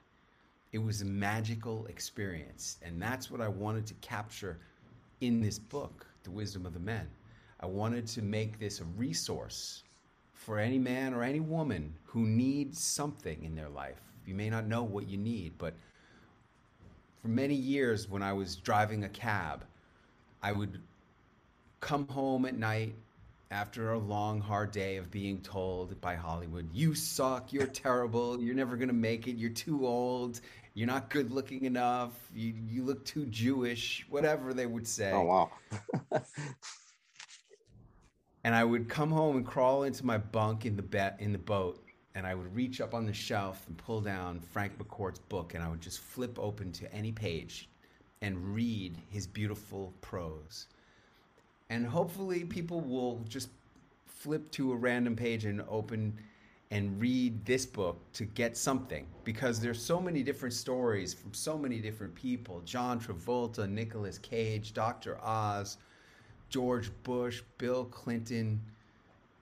It 0.72 0.78
was 0.78 1.02
a 1.02 1.06
magical 1.06 1.86
experience. 1.88 2.78
And 2.82 3.02
that's 3.02 3.30
what 3.30 3.42
I 3.42 3.48
wanted 3.48 3.86
to 3.88 3.94
capture 3.96 4.58
in 5.20 5.42
this 5.42 5.60
book, 5.60 6.08
The 6.24 6.32
Wisdom 6.32 6.66
of 6.66 6.74
the 6.74 6.80
Men. 6.80 7.10
I 7.60 7.66
wanted 7.66 8.08
to 8.08 8.22
make 8.22 8.60
this 8.60 8.80
a 8.80 8.86
resource 8.98 9.84
for 10.34 10.58
any 10.58 10.80
man 10.80 11.14
or 11.14 11.24
any 11.24 11.40
woman 11.40 11.94
who 12.04 12.26
needs 12.26 12.84
something 12.84 13.44
in 13.44 13.56
their 13.56 13.70
life. 13.70 14.02
You 14.26 14.34
may 14.34 14.50
not 14.50 14.66
know 14.66 14.84
what 14.84 15.08
you 15.08 15.18
need, 15.18 15.54
but 15.58 15.74
for 17.22 17.28
many 17.28 17.54
years 17.54 18.10
when 18.10 18.24
I 18.24 18.34
was 18.34 18.56
driving 18.56 19.04
a 19.04 19.10
cab, 19.10 19.66
I 20.42 20.52
would 20.52 20.82
come 21.80 22.08
home 22.08 22.46
at 22.46 22.58
night 22.58 22.96
after 23.52 23.92
a 23.92 24.00
long, 24.00 24.40
hard 24.40 24.72
day 24.72 24.98
of 24.98 25.12
being 25.12 25.42
told 25.42 26.00
by 26.02 26.16
Hollywood, 26.16 26.70
you 26.74 26.96
suck, 26.96 27.52
you're 27.52 27.68
terrible, 27.86 28.42
you're 28.42 28.56
never 28.56 28.78
going 28.78 28.88
to 28.88 28.94
make 28.94 29.28
it, 29.28 29.36
you're 29.36 29.50
too 29.52 29.86
old, 29.86 30.42
you're 30.74 30.88
not 30.88 31.10
good 31.10 31.32
looking 31.32 31.66
enough, 31.66 32.14
you, 32.34 32.54
you 32.68 32.84
look 32.84 33.04
too 33.06 33.26
Jewish, 33.26 34.06
whatever 34.10 34.54
they 34.54 34.66
would 34.66 34.88
say. 34.88 35.12
Oh 35.12 35.24
wow. 35.24 35.52
And 38.44 38.56
I 38.56 38.64
would 38.64 38.90
come 38.90 39.12
home 39.12 39.36
and 39.36 39.46
crawl 39.46 39.84
into 39.84 40.04
my 40.04 40.18
bunk 40.18 40.66
in 40.66 40.76
the 40.76 40.82
bed 40.82 41.18
in 41.20 41.32
the 41.32 41.38
boat, 41.38 41.86
and 42.16 42.26
I 42.26 42.34
would 42.34 42.56
reach 42.56 42.82
up 42.82 42.96
on 42.96 43.06
the 43.06 43.14
shelf 43.14 43.68
and 43.68 43.78
pull 43.78 44.02
down 44.02 44.40
Frank 44.40 44.80
McCourt's 44.80 45.20
book, 45.20 45.54
and 45.54 45.64
I 45.64 45.70
would 45.70 45.80
just 45.80 46.00
flip 46.00 46.40
open 46.40 46.72
to 46.74 46.92
any 46.92 47.12
page 47.12 47.70
and 48.22 48.56
read 48.56 48.98
his 49.10 49.28
beautiful 49.28 49.94
prose. 50.02 50.66
And 51.72 51.88
hopefully, 51.88 52.44
people 52.44 52.82
will 52.82 53.22
just 53.30 53.50
flip 54.06 54.52
to 54.52 54.74
a 54.74 54.76
random 54.76 55.16
page 55.16 55.46
and 55.46 55.64
open 55.70 56.14
and 56.70 57.02
read 57.02 57.44
this 57.46 57.66
book 57.66 57.98
to 58.14 58.26
get 58.26 58.56
something 58.56 59.08
because 59.24 59.60
there's 59.60 59.82
so 59.82 60.00
many 60.00 60.22
different 60.22 60.54
stories 60.54 61.14
from 61.14 61.34
so 61.34 61.58
many 61.58 61.80
different 61.80 62.14
people 62.14 62.62
John 62.66 63.00
Travolta, 63.00 63.70
Nicolas 63.70 64.20
Cage, 64.20 64.74
Dr. 64.74 65.18
Oz. 65.24 65.78
George 66.50 66.92
Bush, 67.04 67.42
Bill 67.58 67.86
Clinton, 67.86 68.62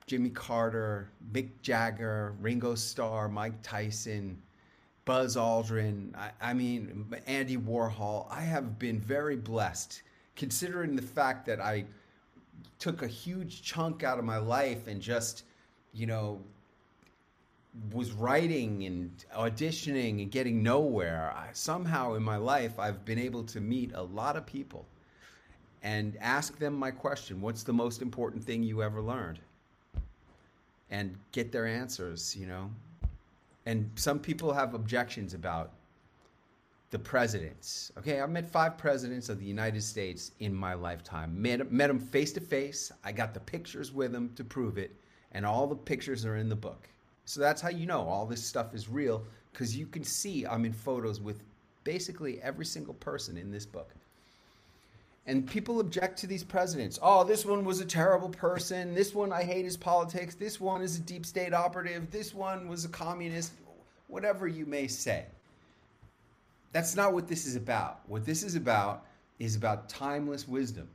Jimmy 0.06 0.30
Carter, 0.30 1.10
Mick 1.34 1.50
Jagger, 1.64 2.36
Ringo 2.40 2.76
Starr, 2.76 3.28
Mike 3.28 3.60
Tyson, 3.64 4.40
Buzz 5.06 5.36
Aldrin. 5.36 6.16
I, 6.16 6.32
I 6.40 6.54
mean, 6.54 7.12
Andy 7.26 7.58
Warhol. 7.58 8.28
I 8.30 8.42
have 8.42 8.78
been 8.78 9.02
very 9.02 9.36
blessed 9.36 10.04
considering 10.36 10.96
the 10.96 11.02
fact 11.02 11.48
that 11.48 11.60
I 11.60 11.86
took 12.78 13.02
a 13.02 13.08
huge 13.08 13.62
chunk 13.62 14.04
out 14.04 14.20
of 14.20 14.26
my 14.26 14.38
life 14.38 14.88
and 14.88 15.02
just, 15.02 15.44
you 15.94 16.06
know, 16.06 16.40
was 17.94 18.12
writing 18.12 18.84
and 18.86 19.26
auditioning 19.36 20.22
and 20.22 20.32
getting 20.32 20.64
nowhere. 20.64 21.34
I, 21.36 21.50
somehow 21.54 22.16
in 22.16 22.24
my 22.24 22.38
life, 22.38 22.80
I've 22.80 23.06
been 23.06 23.20
able 23.20 23.44
to 23.46 23.62
meet 23.62 23.92
a 23.94 24.02
lot 24.02 24.36
of 24.36 24.46
people 24.46 24.86
and 25.84 26.18
ask 26.20 26.58
them 26.58 26.74
my 26.74 26.92
question 26.92 27.42
what's 27.42 27.64
the 27.64 27.74
most 27.74 28.02
important 28.02 28.44
thing 28.44 28.64
you 28.64 28.84
ever 28.84 29.02
learned 29.02 29.40
and 30.92 31.16
get 31.32 31.52
their 31.52 31.66
answers 31.66 32.36
you 32.36 32.46
know 32.46 32.70
and 33.66 33.90
some 33.96 34.20
people 34.20 34.52
have 34.52 34.74
objections 34.74 35.34
about 35.34 35.72
the 36.92 37.00
presidents 37.00 37.92
okay 37.98 38.20
i've 38.20 38.30
met 38.30 38.50
five 38.50 38.78
presidents 38.78 39.30
of 39.30 39.40
the 39.40 39.46
united 39.46 39.84
states 39.84 40.32
in 40.40 40.54
my 40.54 40.74
lifetime 40.74 41.40
met, 41.42 41.72
met 41.72 41.88
them 41.88 42.00
face 42.00 42.32
to 42.32 42.42
face 42.42 42.92
i 43.04 43.12
got 43.12 43.34
the 43.34 43.40
pictures 43.40 43.92
with 43.92 44.12
them 44.12 44.32
to 44.36 44.44
prove 44.44 44.78
it 44.78 44.96
and 45.34 45.46
all 45.46 45.68
the 45.68 45.76
pictures 45.76 46.26
are 46.26 46.38
in 46.38 46.50
the 46.50 46.56
book 46.56 46.90
So 47.30 47.40
that's 47.40 47.62
how 47.62 47.70
you 47.70 47.86
know 47.86 48.02
all 48.08 48.26
this 48.26 48.44
stuff 48.44 48.74
is 48.74 48.90
real 48.90 49.24
because 49.52 49.78
you 49.78 49.86
can 49.86 50.04
see 50.04 50.46
I'm 50.48 50.66
in 50.66 50.74
photos 50.74 51.22
with 51.22 51.44
basically 51.84 52.42
every 52.42 52.66
single 52.66 52.96
person 52.96 53.38
in 53.38 53.52
this 53.52 53.68
book. 53.68 53.92
And 55.28 55.48
people 55.48 55.80
object 55.80 56.18
to 56.20 56.28
these 56.28 56.44
presidents. 56.44 56.98
Oh, 57.04 57.24
this 57.24 57.46
one 57.46 57.64
was 57.64 57.82
a 57.82 57.86
terrible 57.86 58.30
person. 58.30 58.96
This 58.96 59.14
one, 59.14 59.32
I 59.32 59.44
hate 59.44 59.64
his 59.64 59.78
politics. 59.78 60.34
This 60.34 60.60
one 60.60 60.82
is 60.82 60.98
a 60.98 61.02
deep 61.02 61.24
state 61.24 61.54
operative. 61.54 62.10
This 62.10 62.34
one 62.34 62.68
was 62.68 62.84
a 62.84 62.90
communist. 62.90 63.52
Whatever 64.08 64.48
you 64.48 64.66
may 64.66 64.88
say. 64.88 65.26
That's 66.72 66.96
not 66.96 67.14
what 67.14 67.28
this 67.28 67.46
is 67.46 67.56
about. 67.56 68.02
What 68.08 68.26
this 68.26 68.44
is 68.44 68.56
about 68.56 69.06
is 69.40 69.56
about 69.56 69.90
timeless 69.90 70.48
wisdom. 70.48 70.88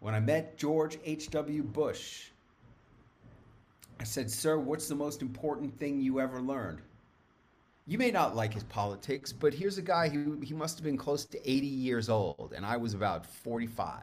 When 0.00 0.14
I 0.14 0.20
met 0.20 0.56
George 0.56 0.98
H.W. 1.04 1.62
Bush, 1.62 2.28
I 4.00 4.04
said, 4.04 4.30
Sir, 4.30 4.58
what's 4.58 4.88
the 4.88 4.94
most 4.94 5.20
important 5.20 5.78
thing 5.78 6.00
you 6.00 6.20
ever 6.20 6.40
learned? 6.40 6.80
You 7.86 7.98
may 7.98 8.10
not 8.10 8.34
like 8.34 8.54
his 8.54 8.64
politics, 8.64 9.32
but 9.32 9.52
here's 9.52 9.76
a 9.76 9.82
guy 9.82 10.08
who 10.08 10.40
he 10.40 10.54
must 10.54 10.78
have 10.78 10.84
been 10.84 10.96
close 10.96 11.24
to 11.26 11.50
80 11.50 11.66
years 11.66 12.08
old, 12.08 12.54
and 12.56 12.64
I 12.64 12.76
was 12.76 12.94
about 12.94 13.26
45. 13.26 14.02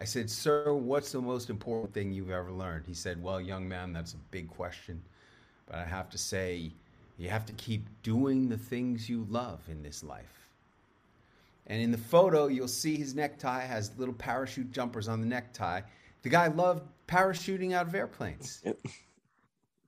I 0.00 0.04
said, 0.04 0.30
Sir, 0.30 0.72
what's 0.72 1.12
the 1.12 1.20
most 1.20 1.50
important 1.50 1.92
thing 1.92 2.12
you've 2.12 2.30
ever 2.30 2.50
learned? 2.50 2.86
He 2.86 2.94
said, 2.94 3.22
Well, 3.22 3.40
young 3.40 3.68
man, 3.68 3.92
that's 3.92 4.14
a 4.14 4.18
big 4.30 4.48
question. 4.48 5.02
But 5.66 5.76
I 5.76 5.84
have 5.84 6.08
to 6.10 6.18
say, 6.18 6.72
you 7.18 7.28
have 7.28 7.46
to 7.46 7.52
keep 7.54 7.86
doing 8.02 8.48
the 8.48 8.56
things 8.56 9.08
you 9.08 9.26
love 9.30 9.60
in 9.68 9.82
this 9.82 10.02
life. 10.02 10.48
And 11.66 11.80
in 11.80 11.90
the 11.90 11.98
photo, 11.98 12.48
you'll 12.48 12.68
see 12.68 12.96
his 12.96 13.14
necktie 13.14 13.64
has 13.64 13.92
little 13.96 14.14
parachute 14.14 14.72
jumpers 14.72 15.08
on 15.08 15.20
the 15.20 15.26
necktie. 15.26 15.82
The 16.22 16.28
guy 16.28 16.48
loved 16.48 16.82
parachuting 17.06 17.72
out 17.72 17.86
of 17.86 17.94
airplanes. 17.94 18.62
Yep. 18.66 18.78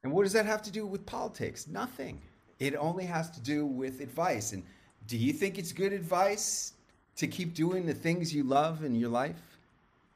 And 0.03 0.13
what 0.13 0.25
does 0.25 0.35
that 0.35 0.45
have 0.45 0.61
to 0.63 0.71
do 0.71 0.87
with 0.87 1.07
politics? 1.07 1.67
Nothing. 1.67 2.21
It 2.59 2.75
only 2.77 3.07
has 3.07 3.31
to 3.31 3.41
do 3.41 3.65
with 3.65 4.03
advice. 4.03 4.53
And 4.53 4.63
do 5.07 5.17
you 5.17 5.33
think 5.33 5.59
it's 5.59 5.73
good 5.73 5.95
advice 5.95 6.75
to 7.17 7.27
keep 7.27 7.55
doing 7.55 7.87
the 7.87 7.95
things 7.95 8.35
you 8.35 8.45
love 8.45 8.85
in 8.85 8.95
your 8.95 9.09
life? 9.09 9.41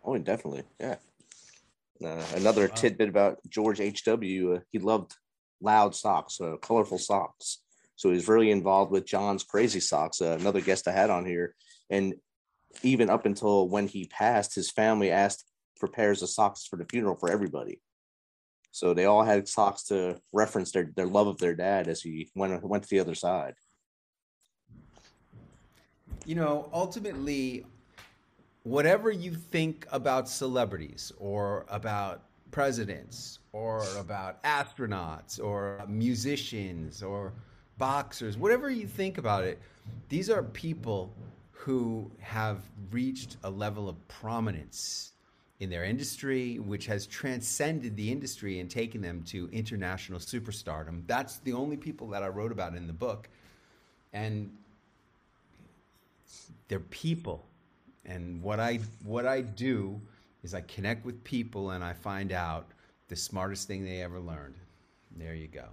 Oh, 0.04 0.18
definitely. 0.18 0.64
Yeah. 0.78 0.96
Uh, 2.04 2.22
another 2.36 2.68
tidbit 2.68 3.08
about 3.08 3.38
George 3.48 3.80
H.W. 3.80 4.54
Uh, 4.56 4.60
he 4.70 4.78
loved 4.78 5.16
loud 5.60 5.94
socks, 5.94 6.40
uh, 6.40 6.56
colorful 6.62 6.98
socks. 6.98 7.58
So 7.96 8.10
he's 8.10 8.28
really 8.28 8.50
involved 8.50 8.92
with 8.92 9.06
John's 9.06 9.42
Crazy 9.42 9.80
Socks, 9.80 10.20
uh, 10.22 10.36
another 10.38 10.60
guest 10.60 10.86
I 10.86 10.92
had 10.92 11.10
on 11.10 11.26
here. 11.26 11.54
And 11.90 12.14
even 12.82 13.10
up 13.10 13.26
until 13.26 13.68
when 13.68 13.88
he 13.88 14.06
passed, 14.06 14.54
his 14.54 14.70
family 14.70 15.10
asked 15.10 15.44
for 15.76 15.88
pairs 15.88 16.22
of 16.22 16.28
socks 16.28 16.66
for 16.66 16.76
the 16.76 16.84
funeral 16.84 17.16
for 17.16 17.30
everybody. 17.30 17.80
So 18.70 18.94
they 18.94 19.06
all 19.06 19.24
had 19.24 19.48
socks 19.48 19.84
to 19.84 20.20
reference 20.32 20.70
their, 20.72 20.92
their 20.94 21.06
love 21.06 21.26
of 21.26 21.38
their 21.38 21.54
dad 21.54 21.88
as 21.88 22.00
he 22.00 22.30
went 22.34 22.62
went 22.62 22.84
to 22.84 22.88
the 22.88 23.00
other 23.00 23.14
side. 23.14 23.54
You 26.26 26.34
know, 26.34 26.68
ultimately, 26.72 27.64
whatever 28.62 29.10
you 29.10 29.34
think 29.34 29.86
about 29.90 30.28
celebrities 30.28 31.10
or 31.18 31.64
about 31.68 32.22
presidents 32.50 33.38
or 33.52 33.84
about 33.98 34.42
astronauts 34.42 35.42
or 35.42 35.82
musicians 35.88 37.02
or 37.02 37.32
boxers, 37.78 38.36
whatever 38.36 38.70
you 38.70 38.86
think 38.86 39.18
about 39.18 39.44
it, 39.44 39.60
these 40.08 40.30
are 40.30 40.42
people 40.42 41.12
who 41.50 42.10
have 42.20 42.58
reached 42.90 43.36
a 43.44 43.50
level 43.50 43.88
of 43.88 44.08
prominence 44.08 45.12
in 45.60 45.68
their 45.70 45.84
industry, 45.84 46.58
which 46.58 46.86
has 46.86 47.06
transcended 47.06 47.96
the 47.96 48.12
industry 48.12 48.60
and 48.60 48.70
taken 48.70 49.00
them 49.00 49.22
to 49.24 49.48
international 49.52 50.20
superstardom. 50.20 51.02
That's 51.06 51.38
the 51.38 51.52
only 51.52 51.76
people 51.76 52.08
that 52.10 52.22
I 52.22 52.28
wrote 52.28 52.52
about 52.52 52.74
in 52.76 52.86
the 52.86 52.92
book. 52.92 53.28
And 54.12 54.50
they're 56.68 56.78
people. 56.78 57.44
And 58.04 58.42
what 58.42 58.60
I 58.60 58.80
what 59.04 59.26
I 59.26 59.40
do 59.40 60.00
is 60.42 60.54
I 60.54 60.60
connect 60.62 61.04
with 61.04 61.22
people 61.24 61.70
and 61.70 61.84
I 61.84 61.92
find 61.92 62.32
out 62.32 62.68
the 63.08 63.16
smartest 63.16 63.66
thing 63.66 63.84
they 63.84 64.02
ever 64.02 64.20
learned. 64.20 64.54
There 65.16 65.34
you 65.34 65.48
go. 65.48 65.66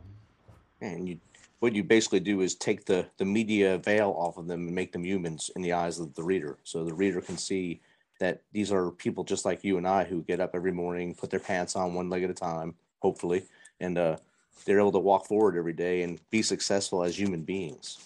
and 0.82 1.08
you 1.08 1.20
what 1.60 1.74
you 1.74 1.84
basically 1.84 2.20
do 2.20 2.42
is 2.42 2.56
take 2.56 2.86
the 2.86 3.08
the 3.18 3.26
media 3.26 3.78
veil 3.80 4.14
off 4.18 4.38
of 4.38 4.48
them 4.48 4.68
and 4.68 4.76
make 4.76 4.92
them 4.92 5.06
humans 5.06 5.50
in 5.56 5.62
the 5.62 5.74
eyes 5.74 6.00
of 6.00 6.14
the 6.16 6.24
reader 6.24 6.58
so 6.64 6.84
the 6.84 6.94
reader 6.94 7.22
can 7.22 7.38
see 7.38 7.80
that 8.20 8.42
these 8.52 8.72
are 8.72 8.92
people 8.92 9.24
just 9.24 9.46
like 9.46 9.64
you 9.64 9.78
and 9.78 9.88
i 9.88 10.04
who 10.04 10.22
get 10.24 10.40
up 10.40 10.52
every 10.54 10.72
morning 10.72 11.16
put 11.16 11.30
their 11.30 11.40
pants 11.40 11.76
on 11.76 11.94
one 11.94 12.10
leg 12.10 12.24
at 12.24 12.30
a 12.30 12.34
time 12.34 12.74
hopefully 13.00 13.46
and 13.80 13.98
uh, 13.98 14.16
they're 14.66 14.80
able 14.80 14.92
to 14.92 15.00
walk 15.00 15.26
forward 15.26 15.58
every 15.58 15.74
day 15.74 16.04
and 16.04 16.20
be 16.30 16.42
successful 16.42 17.04
as 17.04 17.18
human 17.18 17.42
beings 17.42 17.98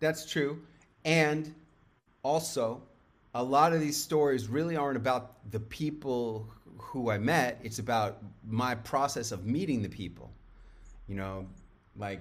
That's 0.00 0.30
true. 0.30 0.60
And 1.04 1.54
also, 2.22 2.82
a 3.36 3.42
lot 3.42 3.74
of 3.74 3.80
these 3.80 3.98
stories 3.98 4.48
really 4.48 4.76
aren't 4.76 4.96
about 4.96 5.50
the 5.50 5.60
people 5.60 6.48
who 6.78 7.10
I 7.10 7.18
met. 7.18 7.60
It's 7.62 7.78
about 7.78 8.22
my 8.48 8.74
process 8.74 9.30
of 9.30 9.44
meeting 9.44 9.82
the 9.82 9.90
people. 9.90 10.32
You 11.06 11.16
know, 11.16 11.46
like 11.98 12.20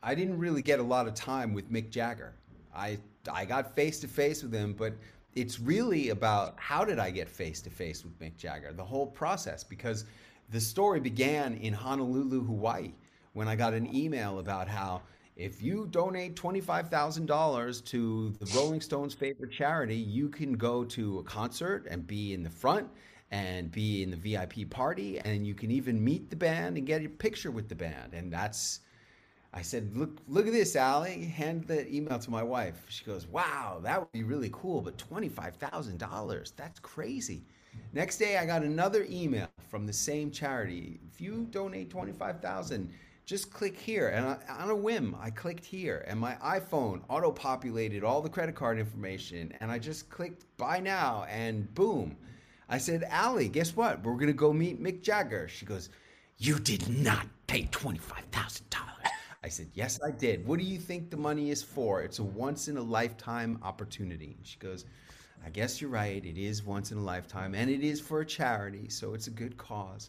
I 0.00 0.14
didn't 0.14 0.38
really 0.38 0.62
get 0.62 0.78
a 0.78 0.82
lot 0.82 1.08
of 1.08 1.14
time 1.14 1.52
with 1.52 1.72
Mick 1.72 1.90
Jagger. 1.90 2.34
I 2.74 2.98
I 3.30 3.44
got 3.44 3.74
face 3.74 3.98
to 4.00 4.08
face 4.08 4.44
with 4.44 4.52
him, 4.54 4.74
but 4.74 4.94
it's 5.34 5.58
really 5.58 6.10
about 6.10 6.54
how 6.56 6.84
did 6.84 7.00
I 7.00 7.10
get 7.10 7.28
face 7.28 7.60
to 7.62 7.70
face 7.70 8.04
with 8.04 8.16
Mick 8.20 8.36
Jagger? 8.36 8.72
The 8.72 8.84
whole 8.84 9.08
process 9.08 9.64
because 9.64 10.04
the 10.50 10.60
story 10.60 11.00
began 11.00 11.54
in 11.54 11.72
Honolulu, 11.72 12.44
Hawaii, 12.44 12.92
when 13.32 13.48
I 13.48 13.56
got 13.56 13.74
an 13.74 13.92
email 13.92 14.38
about 14.38 14.68
how 14.68 15.02
if 15.38 15.62
you 15.62 15.86
donate 15.92 16.34
$25,000 16.34 17.84
to 17.84 18.32
the 18.40 18.58
Rolling 18.58 18.80
Stones' 18.80 19.14
favorite 19.14 19.52
charity, 19.52 19.94
you 19.94 20.28
can 20.28 20.54
go 20.54 20.84
to 20.84 21.20
a 21.20 21.22
concert 21.22 21.86
and 21.88 22.04
be 22.04 22.34
in 22.34 22.42
the 22.42 22.50
front 22.50 22.88
and 23.30 23.70
be 23.70 24.02
in 24.02 24.10
the 24.10 24.16
VIP 24.16 24.68
party, 24.68 25.20
and 25.20 25.46
you 25.46 25.54
can 25.54 25.70
even 25.70 26.02
meet 26.02 26.28
the 26.28 26.34
band 26.34 26.76
and 26.76 26.86
get 26.86 27.04
a 27.04 27.08
picture 27.08 27.52
with 27.52 27.68
the 27.68 27.74
band. 27.76 28.14
And 28.14 28.32
that's, 28.32 28.80
I 29.54 29.62
said, 29.62 29.96
look, 29.96 30.18
look 30.26 30.48
at 30.48 30.52
this, 30.52 30.74
Ali. 30.74 31.26
Hand 31.26 31.64
the 31.68 31.88
email 31.94 32.18
to 32.18 32.30
my 32.30 32.42
wife. 32.42 32.84
She 32.88 33.04
goes, 33.04 33.28
wow, 33.28 33.78
that 33.84 34.00
would 34.00 34.10
be 34.10 34.24
really 34.24 34.50
cool, 34.52 34.80
but 34.80 34.96
$25,000, 34.98 36.52
that's 36.56 36.80
crazy. 36.80 37.44
Next 37.92 38.16
day, 38.18 38.38
I 38.38 38.44
got 38.44 38.62
another 38.62 39.06
email 39.08 39.46
from 39.70 39.86
the 39.86 39.92
same 39.92 40.32
charity. 40.32 40.98
If 41.12 41.20
you 41.20 41.46
donate 41.50 41.90
25000 41.90 42.90
just 43.28 43.52
click 43.52 43.78
here. 43.78 44.08
And 44.08 44.26
I, 44.26 44.38
on 44.62 44.70
a 44.70 44.74
whim, 44.74 45.14
I 45.20 45.28
clicked 45.28 45.66
here, 45.66 46.02
and 46.08 46.18
my 46.18 46.34
iPhone 46.36 47.02
auto 47.10 47.30
populated 47.30 48.02
all 48.02 48.22
the 48.22 48.28
credit 48.30 48.54
card 48.54 48.78
information. 48.78 49.52
And 49.60 49.70
I 49.70 49.78
just 49.78 50.08
clicked 50.08 50.46
buy 50.56 50.80
now, 50.80 51.26
and 51.28 51.72
boom. 51.74 52.16
I 52.70 52.78
said, 52.78 53.04
Ali, 53.12 53.48
guess 53.48 53.76
what? 53.76 54.02
We're 54.02 54.14
going 54.14 54.28
to 54.28 54.32
go 54.32 54.54
meet 54.54 54.82
Mick 54.82 55.02
Jagger. 55.02 55.46
She 55.46 55.66
goes, 55.66 55.90
You 56.38 56.58
did 56.58 56.88
not 56.88 57.26
pay 57.46 57.64
$25,000. 57.64 58.62
I 59.44 59.48
said, 59.48 59.68
Yes, 59.74 60.00
I 60.02 60.10
did. 60.10 60.46
What 60.46 60.58
do 60.58 60.64
you 60.64 60.78
think 60.78 61.10
the 61.10 61.18
money 61.18 61.50
is 61.50 61.62
for? 61.62 62.00
It's 62.00 62.20
a 62.20 62.24
once 62.24 62.68
in 62.68 62.78
a 62.78 62.82
lifetime 62.82 63.58
opportunity. 63.62 64.38
She 64.42 64.58
goes, 64.58 64.86
I 65.44 65.50
guess 65.50 65.82
you're 65.82 65.90
right. 65.90 66.24
It 66.24 66.38
is 66.38 66.64
once 66.64 66.92
in 66.92 66.98
a 66.98 67.02
lifetime, 67.04 67.54
and 67.54 67.70
it 67.70 67.82
is 67.82 68.00
for 68.00 68.20
a 68.20 68.26
charity, 68.26 68.88
so 68.88 69.12
it's 69.12 69.26
a 69.26 69.30
good 69.30 69.58
cause. 69.58 70.08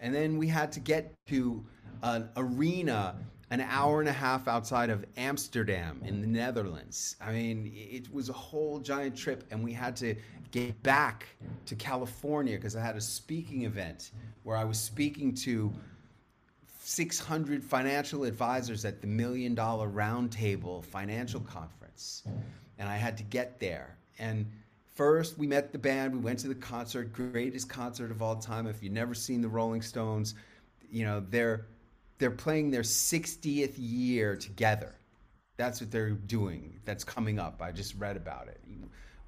And 0.00 0.14
then 0.14 0.38
we 0.38 0.48
had 0.48 0.72
to 0.72 0.80
get 0.80 1.14
to 1.28 1.64
an 2.02 2.28
arena 2.36 3.16
an 3.50 3.60
hour 3.62 4.00
and 4.00 4.08
a 4.08 4.12
half 4.12 4.46
outside 4.46 4.90
of 4.90 5.04
Amsterdam 5.16 6.02
in 6.04 6.20
the 6.20 6.26
Netherlands. 6.26 7.16
I 7.20 7.32
mean, 7.32 7.72
it 7.74 8.12
was 8.12 8.28
a 8.28 8.34
whole 8.34 8.78
giant 8.78 9.16
trip, 9.16 9.44
and 9.50 9.64
we 9.64 9.72
had 9.72 9.96
to 9.96 10.14
get 10.50 10.82
back 10.82 11.26
to 11.66 11.74
California 11.74 12.56
because 12.56 12.76
I 12.76 12.82
had 12.82 12.96
a 12.96 13.00
speaking 13.00 13.62
event 13.62 14.10
where 14.42 14.56
I 14.56 14.64
was 14.64 14.78
speaking 14.78 15.34
to 15.36 15.72
600 16.80 17.64
financial 17.64 18.24
advisors 18.24 18.84
at 18.84 19.00
the 19.00 19.06
Million 19.06 19.54
Dollar 19.54 19.88
Roundtable 19.88 20.84
Financial 20.84 21.40
Conference. 21.40 22.24
And 22.78 22.88
I 22.88 22.96
had 22.96 23.16
to 23.16 23.24
get 23.24 23.58
there. 23.60 23.96
And 24.18 24.46
first, 24.94 25.38
we 25.38 25.46
met 25.46 25.72
the 25.72 25.78
band, 25.78 26.12
we 26.14 26.20
went 26.20 26.38
to 26.40 26.48
the 26.48 26.54
concert, 26.54 27.12
greatest 27.12 27.68
concert 27.68 28.10
of 28.10 28.20
all 28.20 28.36
time. 28.36 28.66
If 28.66 28.82
you've 28.82 28.92
never 28.92 29.14
seen 29.14 29.40
the 29.40 29.48
Rolling 29.48 29.82
Stones, 29.82 30.34
you 30.90 31.04
know, 31.04 31.24
they're 31.30 31.66
they're 32.18 32.30
playing 32.30 32.70
their 32.70 32.82
60th 32.82 33.74
year 33.76 34.36
together. 34.36 34.94
That's 35.56 35.80
what 35.80 35.90
they're 35.90 36.10
doing. 36.10 36.78
That's 36.84 37.04
coming 37.04 37.38
up. 37.38 37.60
I 37.62 37.72
just 37.72 37.94
read 37.96 38.16
about 38.16 38.48
it. 38.48 38.60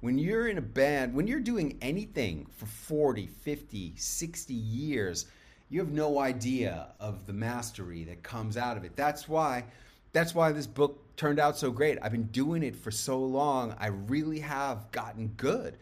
When 0.01 0.17
you're 0.17 0.47
in 0.47 0.57
a 0.57 0.61
band, 0.61 1.13
when 1.13 1.27
you're 1.27 1.39
doing 1.39 1.77
anything 1.81 2.47
for 2.55 2.65
40, 2.65 3.27
50, 3.27 3.93
60 3.95 4.53
years, 4.53 5.27
you 5.69 5.79
have 5.79 5.91
no 5.91 6.19
idea 6.19 6.87
of 6.99 7.25
the 7.27 7.33
mastery 7.33 8.03
that 8.05 8.23
comes 8.23 8.57
out 8.57 8.77
of 8.77 8.83
it. 8.83 8.95
That's 8.95 9.29
why 9.29 9.65
that's 10.13 10.35
why 10.35 10.51
this 10.51 10.67
book 10.67 11.15
turned 11.15 11.39
out 11.39 11.57
so 11.57 11.71
great. 11.71 11.97
I've 12.01 12.11
been 12.11 12.23
doing 12.23 12.63
it 12.63 12.75
for 12.75 12.91
so 12.91 13.19
long. 13.19 13.75
I 13.79 13.87
really 13.87 14.39
have 14.39 14.91
gotten 14.91 15.27
good. 15.37 15.77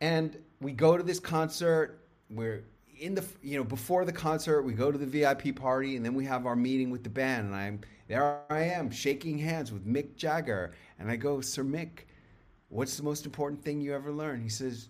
And 0.00 0.36
we 0.60 0.72
go 0.72 0.96
to 0.96 1.02
this 1.02 1.18
concert 1.18 2.00
where 2.28 2.62
in 2.98 3.14
the 3.14 3.24
you 3.42 3.56
know 3.56 3.64
before 3.64 4.04
the 4.04 4.12
concert 4.12 4.62
we 4.62 4.72
go 4.72 4.90
to 4.90 4.98
the 4.98 5.06
vip 5.06 5.56
party 5.56 5.96
and 5.96 6.04
then 6.04 6.14
we 6.14 6.24
have 6.24 6.46
our 6.46 6.56
meeting 6.56 6.90
with 6.90 7.04
the 7.04 7.10
band 7.10 7.46
and 7.46 7.54
i'm 7.54 7.80
there 8.08 8.40
i 8.50 8.60
am 8.60 8.90
shaking 8.90 9.38
hands 9.38 9.72
with 9.72 9.86
mick 9.86 10.16
jagger 10.16 10.72
and 10.98 11.10
i 11.10 11.16
go 11.16 11.40
sir 11.40 11.62
mick 11.62 12.04
what's 12.68 12.96
the 12.96 13.02
most 13.02 13.26
important 13.26 13.62
thing 13.64 13.80
you 13.80 13.94
ever 13.94 14.12
learned? 14.12 14.42
He 14.42 14.48
says 14.48 14.88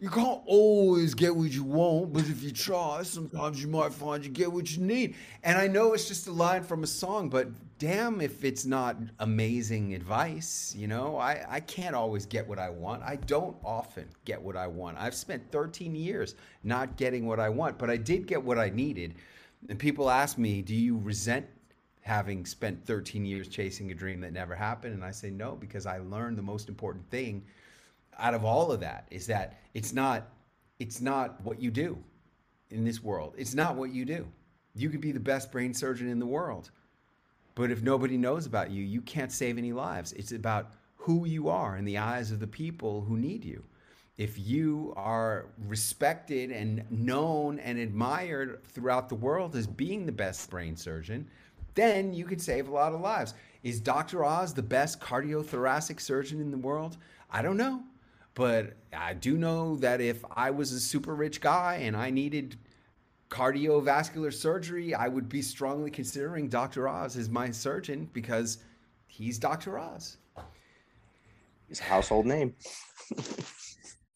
you 0.00 0.08
can't 0.08 0.40
always 0.46 1.14
get 1.14 1.34
what 1.34 1.50
you 1.50 1.64
want, 1.64 2.12
but 2.12 2.22
if 2.28 2.40
you 2.40 2.52
try, 2.52 3.02
sometimes 3.02 3.60
you 3.60 3.66
might 3.66 3.92
find 3.92 4.24
you 4.24 4.30
get 4.30 4.52
what 4.52 4.70
you 4.76 4.82
need. 4.82 5.16
And 5.42 5.58
I 5.58 5.66
know 5.66 5.92
it's 5.92 6.06
just 6.06 6.28
a 6.28 6.32
line 6.32 6.62
from 6.62 6.84
a 6.84 6.86
song, 6.86 7.28
but 7.28 7.48
damn 7.80 8.20
if 8.20 8.44
it's 8.44 8.64
not 8.64 8.96
amazing 9.18 9.94
advice. 9.94 10.72
You 10.76 10.86
know, 10.86 11.16
I, 11.16 11.44
I 11.48 11.60
can't 11.60 11.96
always 11.96 12.26
get 12.26 12.46
what 12.46 12.60
I 12.60 12.70
want. 12.70 13.02
I 13.02 13.16
don't 13.16 13.56
often 13.64 14.08
get 14.24 14.40
what 14.40 14.56
I 14.56 14.68
want. 14.68 14.98
I've 14.98 15.16
spent 15.16 15.50
13 15.50 15.96
years 15.96 16.36
not 16.62 16.96
getting 16.96 17.26
what 17.26 17.40
I 17.40 17.48
want, 17.48 17.76
but 17.76 17.90
I 17.90 17.96
did 17.96 18.28
get 18.28 18.40
what 18.40 18.58
I 18.58 18.68
needed. 18.68 19.16
And 19.68 19.80
people 19.80 20.10
ask 20.10 20.38
me, 20.38 20.62
do 20.62 20.76
you 20.76 20.96
resent 20.98 21.44
having 22.02 22.46
spent 22.46 22.86
13 22.86 23.24
years 23.24 23.48
chasing 23.48 23.90
a 23.90 23.94
dream 23.94 24.20
that 24.20 24.32
never 24.32 24.54
happened? 24.54 24.94
And 24.94 25.04
I 25.04 25.10
say 25.10 25.30
no, 25.30 25.56
because 25.56 25.86
I 25.86 25.98
learned 25.98 26.38
the 26.38 26.42
most 26.42 26.68
important 26.68 27.10
thing 27.10 27.42
out 28.18 28.34
of 28.34 28.44
all 28.44 28.72
of 28.72 28.80
that 28.80 29.06
is 29.10 29.26
that 29.26 29.58
it's 29.74 29.92
not 29.92 30.28
it's 30.78 31.00
not 31.00 31.40
what 31.42 31.60
you 31.60 31.70
do 31.70 31.98
in 32.70 32.84
this 32.84 33.02
world. 33.02 33.34
It's 33.36 33.54
not 33.54 33.76
what 33.76 33.90
you 33.90 34.04
do. 34.04 34.26
You 34.74 34.90
could 34.90 35.00
be 35.00 35.12
the 35.12 35.20
best 35.20 35.50
brain 35.50 35.74
surgeon 35.74 36.08
in 36.08 36.18
the 36.20 36.26
world. 36.26 36.70
But 37.56 37.72
if 37.72 37.82
nobody 37.82 38.16
knows 38.16 38.46
about 38.46 38.70
you, 38.70 38.84
you 38.84 39.00
can't 39.00 39.32
save 39.32 39.58
any 39.58 39.72
lives. 39.72 40.12
It's 40.12 40.30
about 40.30 40.70
who 40.94 41.26
you 41.26 41.48
are 41.48 41.76
in 41.76 41.84
the 41.84 41.98
eyes 41.98 42.30
of 42.30 42.38
the 42.38 42.46
people 42.46 43.00
who 43.00 43.16
need 43.16 43.44
you. 43.44 43.64
If 44.18 44.38
you 44.38 44.92
are 44.96 45.46
respected 45.66 46.50
and 46.50 46.84
known 46.90 47.58
and 47.60 47.78
admired 47.78 48.62
throughout 48.64 49.08
the 49.08 49.14
world 49.14 49.56
as 49.56 49.66
being 49.66 50.06
the 50.06 50.12
best 50.12 50.48
brain 50.50 50.76
surgeon, 50.76 51.28
then 51.74 52.12
you 52.12 52.24
could 52.24 52.40
save 52.40 52.68
a 52.68 52.72
lot 52.72 52.92
of 52.92 53.00
lives. 53.00 53.34
Is 53.62 53.80
Dr. 53.80 54.24
Oz 54.24 54.54
the 54.54 54.62
best 54.62 55.00
cardiothoracic 55.00 56.00
surgeon 56.00 56.40
in 56.40 56.50
the 56.50 56.58
world? 56.58 56.96
I 57.30 57.42
don't 57.42 57.56
know. 57.56 57.82
But 58.38 58.74
I 58.96 59.14
do 59.14 59.36
know 59.36 59.74
that 59.78 60.00
if 60.00 60.24
I 60.30 60.52
was 60.52 60.70
a 60.70 60.78
super 60.78 61.12
rich 61.12 61.40
guy 61.40 61.80
and 61.82 61.96
I 61.96 62.10
needed 62.10 62.56
cardiovascular 63.30 64.32
surgery, 64.32 64.94
I 64.94 65.08
would 65.08 65.28
be 65.28 65.42
strongly 65.42 65.90
considering 65.90 66.48
Dr. 66.48 66.86
Oz 66.86 67.16
as 67.16 67.28
my 67.28 67.50
surgeon 67.50 68.08
because 68.12 68.58
he's 69.08 69.40
Dr. 69.40 69.76
Oz. 69.76 70.18
He's 71.68 71.80
a 71.80 71.82
household 71.82 72.26
name. 72.26 72.54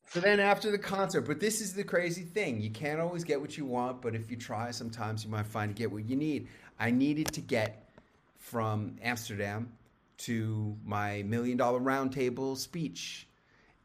So 0.06 0.20
then 0.20 0.38
after 0.38 0.70
the 0.70 0.78
concert, 0.78 1.22
but 1.22 1.40
this 1.40 1.60
is 1.60 1.74
the 1.74 1.82
crazy 1.82 2.22
thing. 2.22 2.60
You 2.60 2.70
can't 2.70 3.00
always 3.00 3.24
get 3.24 3.40
what 3.40 3.58
you 3.58 3.64
want, 3.64 4.00
but 4.02 4.14
if 4.14 4.30
you 4.30 4.36
try, 4.36 4.70
sometimes 4.70 5.24
you 5.24 5.30
might 5.30 5.46
find 5.46 5.74
to 5.74 5.76
get 5.76 5.90
what 5.90 6.04
you 6.04 6.14
need. 6.14 6.46
I 6.78 6.92
needed 6.92 7.32
to 7.32 7.40
get 7.40 7.90
from 8.38 8.98
Amsterdam 9.02 9.72
to 10.18 10.76
my 10.84 11.24
million 11.24 11.56
dollar 11.56 11.80
roundtable 11.80 12.56
speech, 12.56 13.26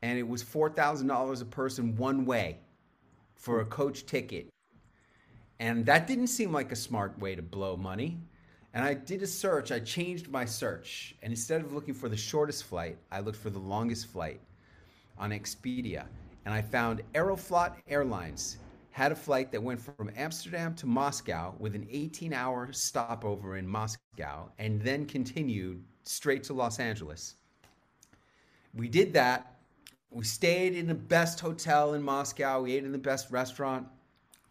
and 0.02 0.18
it 0.18 0.28
was 0.28 0.44
$4,000 0.44 1.42
a 1.42 1.46
person 1.46 1.96
one 1.96 2.26
way 2.26 2.60
for 3.36 3.62
a 3.62 3.66
coach 3.66 4.06
ticket. 4.06 4.50
And 5.60 5.86
that 5.86 6.08
didn't 6.08 6.28
seem 6.28 6.52
like 6.52 6.72
a 6.72 6.76
smart 6.76 7.18
way 7.20 7.36
to 7.36 7.42
blow 7.42 7.76
money. 7.78 8.20
And 8.74 8.84
I 8.84 8.94
did 8.94 9.24
a 9.24 9.28
search, 9.28 9.72
I 9.72 9.80
changed 9.80 10.30
my 10.30 10.46
search, 10.46 11.16
and 11.24 11.32
instead 11.32 11.62
of 11.62 11.74
looking 11.74 11.96
for 11.96 12.10
the 12.10 12.18
shortest 12.18 12.66
flight, 12.66 12.98
I 13.12 13.22
looked 13.22 13.40
for 13.40 13.50
the 13.50 13.60
longest 13.60 14.08
flight 14.08 14.40
on 15.18 15.32
Expedia, 15.32 16.06
and 16.46 16.54
I 16.54 16.62
found 16.62 17.02
Aeroflot 17.16 17.78
Airlines 17.88 18.58
had 18.92 19.12
a 19.12 19.16
flight 19.16 19.52
that 19.52 19.62
went 19.62 19.80
from 19.80 20.10
Amsterdam 20.16 20.74
to 20.76 20.86
Moscow 20.88 21.54
with 21.60 21.76
an 21.76 21.88
18 21.90 22.34
hour 22.34 22.72
stopover 22.72 23.58
in 23.58 23.68
Moscow 23.68 24.50
and 24.58 24.82
then 24.82 25.06
continued 25.06 25.84
straight 26.04 26.44
to 26.46 26.54
Los 26.54 26.80
Angeles. 26.80 27.36
We 28.74 28.88
did 28.88 29.14
that. 29.14 29.57
We 30.10 30.24
stayed 30.24 30.76
in 30.76 30.88
the 30.88 30.96
best 30.96 31.40
hotel 31.40 31.94
in 31.94 32.02
Moscow. 32.02 32.62
We 32.62 32.74
ate 32.74 32.84
in 32.84 32.92
the 32.92 32.98
best 32.98 33.30
restaurant. 33.30 33.88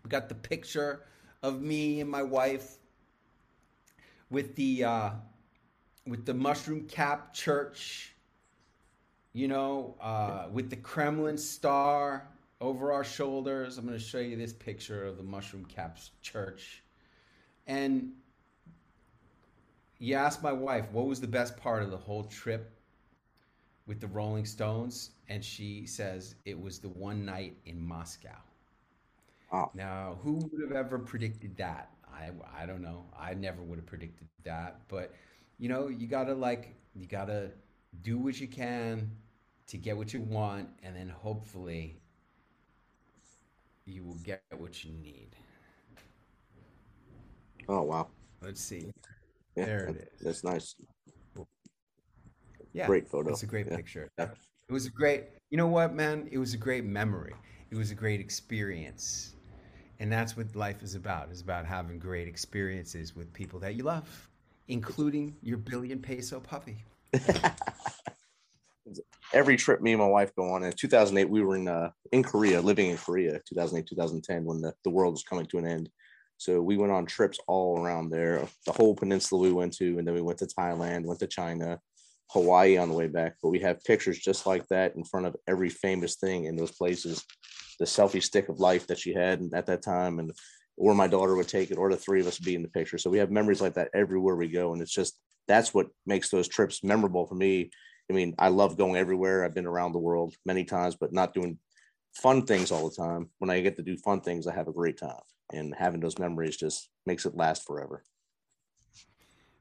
We 0.05 0.09
got 0.09 0.29
the 0.29 0.35
picture 0.35 1.05
of 1.43 1.61
me 1.63 2.01
and 2.01 2.11
my 2.11 2.23
wife 2.23 2.77
with 4.31 4.55
the 4.57 4.85
uh, 4.85 5.11
with 6.07 6.25
the 6.25 6.35
mushroom 6.35 6.87
cap 6.87 7.33
church 7.35 8.17
you 9.37 9.49
know, 9.49 9.95
uh, 10.01 10.47
with 10.51 10.71
the 10.71 10.77
Kremlin 10.77 11.37
star 11.37 12.27
over 12.63 12.91
our 12.91 13.05
shoulders. 13.05 13.77
I'm 13.77 13.85
going 13.85 13.99
to 13.99 14.03
show 14.03 14.19
you 14.19 14.35
this 14.35 14.55
picture 14.55 15.05
of 15.05 15.19
the 15.19 15.23
Mushroom 15.23 15.67
Caps 15.67 16.13
Church. 16.23 16.83
And 17.67 18.13
you 19.99 20.15
asked 20.15 20.43
my 20.43 20.55
wife, 20.55 20.87
what 20.91 21.05
was 21.05 21.21
the 21.21 21.27
best 21.27 21.55
part 21.59 21.83
of 21.83 21.91
the 21.91 21.99
whole 21.99 22.25
trip 22.25 22.73
with 23.87 24.01
the 24.01 24.07
Rolling 24.09 24.45
Stones? 24.45 25.11
And 25.29 25.45
she 25.45 25.87
says 25.87 26.35
it 26.45 26.61
was 26.61 26.79
the 26.79 26.89
one 26.89 27.25
night 27.25 27.57
in 27.67 27.81
Moscow. 27.81 28.37
Wow. 29.53 29.71
Now, 29.75 30.19
who 30.23 30.35
would 30.53 30.61
have 30.63 30.73
ever 30.77 30.99
predicted 30.99 31.57
that? 31.57 31.91
I, 32.13 32.31
I 32.57 32.67
don't 32.67 32.83
know. 32.83 33.05
I 33.19 33.35
never 33.35 33.63
would 33.63 33.79
have 33.79 33.87
predicted 33.87 34.27
that. 34.45 34.81
But, 34.89 35.15
you 35.59 35.69
know, 35.69 35.89
you 35.89 36.07
got 36.07 36.25
to 36.25 36.35
like, 36.35 36.75
you 36.95 37.07
got 37.07 37.27
to 37.27 37.51
do 38.03 38.19
what 38.19 38.41
you 38.41 38.49
can 38.49 39.11
to 39.69 39.77
get 39.77 39.97
what 39.97 40.13
you 40.15 40.21
want, 40.21 40.69
and 40.83 40.95
then 40.97 41.09
hopefully 41.09 42.01
you 43.85 44.05
will 44.05 44.19
get 44.25 44.43
what 44.57 44.85
you 44.85 44.93
need. 44.93 45.29
Oh 47.69 47.83
wow. 47.83 48.09
Let's 48.41 48.61
see. 48.61 48.91
Yeah, 49.57 49.65
There 49.65 49.87
it 49.87 49.93
that- 49.99 50.13
is. 50.15 50.21
That's 50.21 50.45
nice. 50.45 50.75
Yeah, 52.77 52.87
Great 52.87 53.09
photo. 53.09 53.31
It's 53.31 53.43
a 53.43 53.47
great 53.47 53.67
Yeah. 53.67 53.77
picture. 53.77 54.11
Yeah. 54.19 54.29
It 54.69 54.73
was 54.73 54.85
a 54.85 54.91
great. 54.91 55.25
You 55.49 55.57
know 55.57 55.67
what, 55.67 55.95
man? 55.95 56.29
It 56.31 56.37
was 56.37 56.53
a 56.53 56.59
great 56.59 56.85
memory. 56.85 57.35
It 57.71 57.77
was 57.77 57.91
a 57.91 57.95
great 57.95 58.21
experience, 58.21 59.35
and 59.99 60.13
that's 60.13 60.37
what 60.37 60.55
life 60.55 60.83
is 60.83 60.95
about. 60.95 61.31
It's 61.31 61.41
about 61.41 61.65
having 61.65 61.99
great 61.99 62.29
experiences 62.29 63.17
with 63.17 63.33
people 63.33 63.59
that 63.61 63.77
you 63.77 63.85
love, 63.85 64.29
including 64.69 65.37
your 65.41 65.57
billion 65.57 66.01
peso 66.01 66.39
puppy. 66.39 66.85
Every 69.33 69.57
trip 69.57 69.81
me 69.81 69.93
and 69.93 70.01
my 70.01 70.07
wife 70.07 70.35
go 70.37 70.53
on. 70.53 70.63
In 70.63 70.73
2008, 70.73 71.31
we 71.31 71.43
were 71.43 71.57
in 71.57 71.69
uh, 71.69 71.93
in 72.13 72.23
Korea, 72.23 72.61
living 72.61 72.91
in 72.91 72.99
Korea, 72.99 73.41
2008, 73.49 73.87
2010, 73.87 74.45
when 74.45 74.61
the, 74.61 74.75
the 74.85 74.91
world 74.91 75.15
was 75.15 75.23
coming 75.23 75.47
to 75.47 75.57
an 75.57 75.67
end. 75.67 75.89
So 76.37 76.61
we 76.61 76.77
went 76.77 76.93
on 76.93 77.07
trips 77.07 77.39
all 77.49 77.81
around 77.81 78.11
there, 78.11 78.47
the 78.67 78.73
whole 78.73 78.95
peninsula 78.95 79.41
we 79.41 79.53
went 79.53 79.73
to, 79.79 79.99
and 79.99 80.07
then 80.07 80.15
we 80.15 80.21
went 80.21 80.39
to 80.41 80.47
Thailand, 80.47 81.07
went 81.07 81.21
to 81.21 81.27
China, 81.27 81.81
Hawaii 82.31 82.77
on 82.77 82.89
the 82.89 82.95
way 82.95 83.07
back. 83.07 83.37
But 83.43 83.51
we 83.51 83.61
have 83.61 83.85
pictures 83.85 84.19
just 84.19 84.47
like 84.47 84.67
that 84.69 84.97
in 84.97 85.05
front 85.05 85.27
of 85.27 85.37
every 85.47 85.71
famous 85.71 86.17
thing 86.17 86.45
in 86.45 86.57
those 86.57 86.73
places. 86.73 87.25
The 87.79 87.85
selfie 87.85 88.23
stick 88.23 88.49
of 88.49 88.59
life 88.59 88.87
that 88.87 88.99
she 88.99 89.13
had 89.13 89.43
at 89.55 89.67
that 89.67 89.83
time, 89.83 90.19
and 90.19 90.33
or 90.77 90.95
my 90.95 91.07
daughter 91.07 91.35
would 91.35 91.49
take 91.49 91.71
it, 91.71 91.79
or 91.79 91.91
the 91.91 91.97
three 91.97 92.21
of 92.21 92.27
us 92.27 92.39
be 92.39 92.55
in 92.55 92.63
the 92.63 92.69
picture. 92.69 92.99
So 92.99 93.11
we 93.11 93.19
have 93.19 93.31
memories 93.31 93.61
like 93.61 93.75
that 93.75 93.91
everywhere 93.95 94.37
we 94.37 94.49
go, 94.49 94.73
and 94.73 94.81
it's 94.81 94.93
just 94.93 95.19
that's 95.47 95.75
what 95.75 95.89
makes 96.07 96.31
those 96.31 96.49
trips 96.49 96.83
memorable 96.83 97.27
for 97.27 97.35
me. 97.35 97.71
I 98.11 98.15
mean, 98.15 98.35
I 98.39 98.49
love 98.49 98.79
going 98.79 98.97
everywhere. 98.97 99.45
I've 99.45 99.55
been 99.55 99.67
around 99.67 99.93
the 99.93 99.99
world 99.99 100.35
many 100.45 100.65
times, 100.65 100.97
but 100.97 101.13
not 101.13 101.35
doing 101.35 101.59
fun 102.15 102.47
things 102.47 102.71
all 102.71 102.89
the 102.89 102.97
time. 102.97 103.31
When 103.39 103.51
I 103.51 103.61
get 103.61 103.77
to 103.77 103.83
do 103.83 103.97
fun 103.99 104.21
things, 104.21 104.47
I 104.47 104.55
have 104.55 104.69
a 104.69 104.73
great 104.73 104.99
time, 104.99 105.21
and 105.53 105.75
having 105.77 106.01
those 106.01 106.19
memories 106.19 106.57
just 106.57 106.89
makes 107.05 107.27
it 107.27 107.37
last 107.37 107.65
forever. 107.67 108.03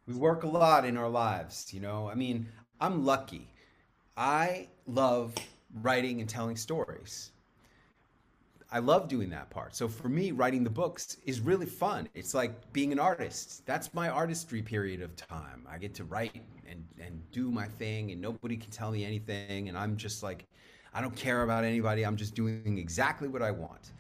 We 0.08 0.14
work 0.14 0.44
a 0.44 0.48
lot 0.48 0.86
in 0.86 0.98
our 0.98 1.10
lives, 1.10 1.74
you 1.74 1.80
know. 1.80 2.10
I 2.10 2.16
mean, 2.16 2.48
I'm 2.80 3.06
lucky. 3.06 3.48
I 4.16 4.68
love 4.86 5.34
writing 5.82 6.22
and 6.22 6.30
telling 6.30 6.56
stories. 6.56 7.32
I 8.72 8.80
love 8.80 9.08
doing 9.08 9.30
that 9.30 9.50
part. 9.50 9.76
So 9.76 9.88
for 9.88 10.10
me, 10.10 10.32
writing 10.32 10.64
the 10.64 10.70
books 10.70 11.18
is 11.26 11.40
really 11.40 11.66
fun. 11.66 12.10
It's 12.14 12.34
like 12.34 12.74
being 12.74 12.92
an 12.92 13.00
artist. 13.00 13.66
That's 13.66 13.94
my 13.94 14.10
artistry 14.10 14.62
period 14.62 15.02
of 15.02 15.16
time. 15.16 15.66
I 15.70 15.78
get 15.78 15.94
to 15.96 16.04
write 16.04 16.42
and, 16.70 16.84
and 17.00 17.22
do 17.32 17.52
my 17.52 17.68
thing, 17.68 18.12
and 18.12 18.20
nobody 18.22 18.58
can 18.58 18.72
tell 18.72 18.92
me 18.92 19.06
anything. 19.06 19.70
And 19.70 19.78
I'm 19.78 19.98
just 19.98 20.24
like, 20.24 20.46
I 20.94 21.02
don't 21.02 21.16
care 21.16 21.44
about 21.44 21.64
anybody. 21.64 22.06
I'm 22.06 22.16
just 22.16 22.36
doing 22.36 22.78
exactly 22.78 23.28
what 23.28 23.42
I 23.42 23.52
want. 23.52 23.92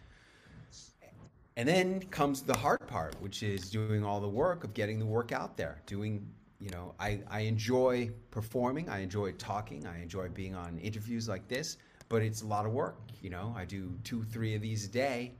And 1.57 1.67
then 1.67 2.01
comes 2.11 2.41
the 2.41 2.57
hard 2.57 2.85
part, 2.85 3.15
which 3.21 3.41
is 3.41 3.69
doing 3.69 4.03
all 4.03 4.19
the 4.19 4.27
work 4.27 4.63
of 4.65 4.73
getting 4.73 4.99
the 4.99 5.05
work 5.05 5.31
out 5.31 5.55
there. 5.55 5.81
Doing, 5.85 6.27
you 6.59 6.69
know, 6.69 6.93
I, 6.99 7.21
I 7.29 7.41
enjoy 7.41 8.11
performing, 8.29 8.89
I 8.89 8.99
enjoy 8.99 9.31
talking, 9.33 9.87
I 9.87 10.01
enjoy 10.01 10.27
being 10.29 10.53
on 10.53 10.77
interviews 10.79 11.29
like 11.29 11.47
this, 11.47 11.77
but 12.09 12.21
it's 12.21 12.41
a 12.41 12.45
lot 12.45 12.65
of 12.65 12.73
work. 12.73 12.97
You 13.21 13.29
know, 13.29 13.53
I 13.57 13.63
do 13.63 13.97
two, 14.03 14.23
three 14.25 14.53
of 14.55 14.61
these 14.61 14.85
a 14.85 14.89
day, 14.89 15.33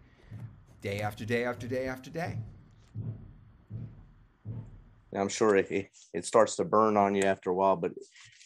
day 0.81 1.01
after 1.01 1.25
day 1.25 1.43
after 1.43 1.67
day 1.67 1.87
after 1.87 2.09
day. 2.09 2.37
I'm 5.13 5.29
sure 5.29 5.57
it, 5.57 5.89
it 6.13 6.25
starts 6.25 6.55
to 6.57 6.65
burn 6.65 6.97
on 6.97 7.13
you 7.13 7.23
after 7.23 7.49
a 7.49 7.53
while, 7.53 7.75
but 7.75 7.91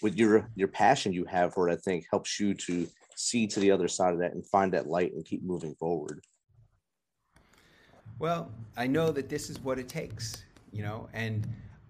with 0.02 0.16
your 0.16 0.50
your 0.56 0.68
passion 0.68 1.14
you 1.14 1.26
have 1.26 1.54
for 1.54 1.68
it, 1.70 1.74
I 1.74 1.78
think 1.78 2.06
helps 2.10 2.40
you 2.40 2.54
to 2.54 2.88
see 3.16 3.48
to 3.48 3.60
the 3.60 3.72
other 3.72 3.88
side 3.88 4.14
of 4.14 4.20
that 4.20 4.34
and 4.34 4.46
find 4.46 4.72
that 4.74 4.88
light 4.88 5.14
and 5.14 5.26
keep 5.26 5.44
moving 5.44 5.76
forward. 5.76 6.22
Well, 8.20 8.52
I 8.76 8.86
know 8.86 9.12
that 9.12 9.30
this 9.30 9.50
is 9.50 9.60
what 9.62 9.80
it 9.80 9.88
takes, 9.88 10.44
you 10.74 10.84
know, 10.84 11.08
and 11.14 11.48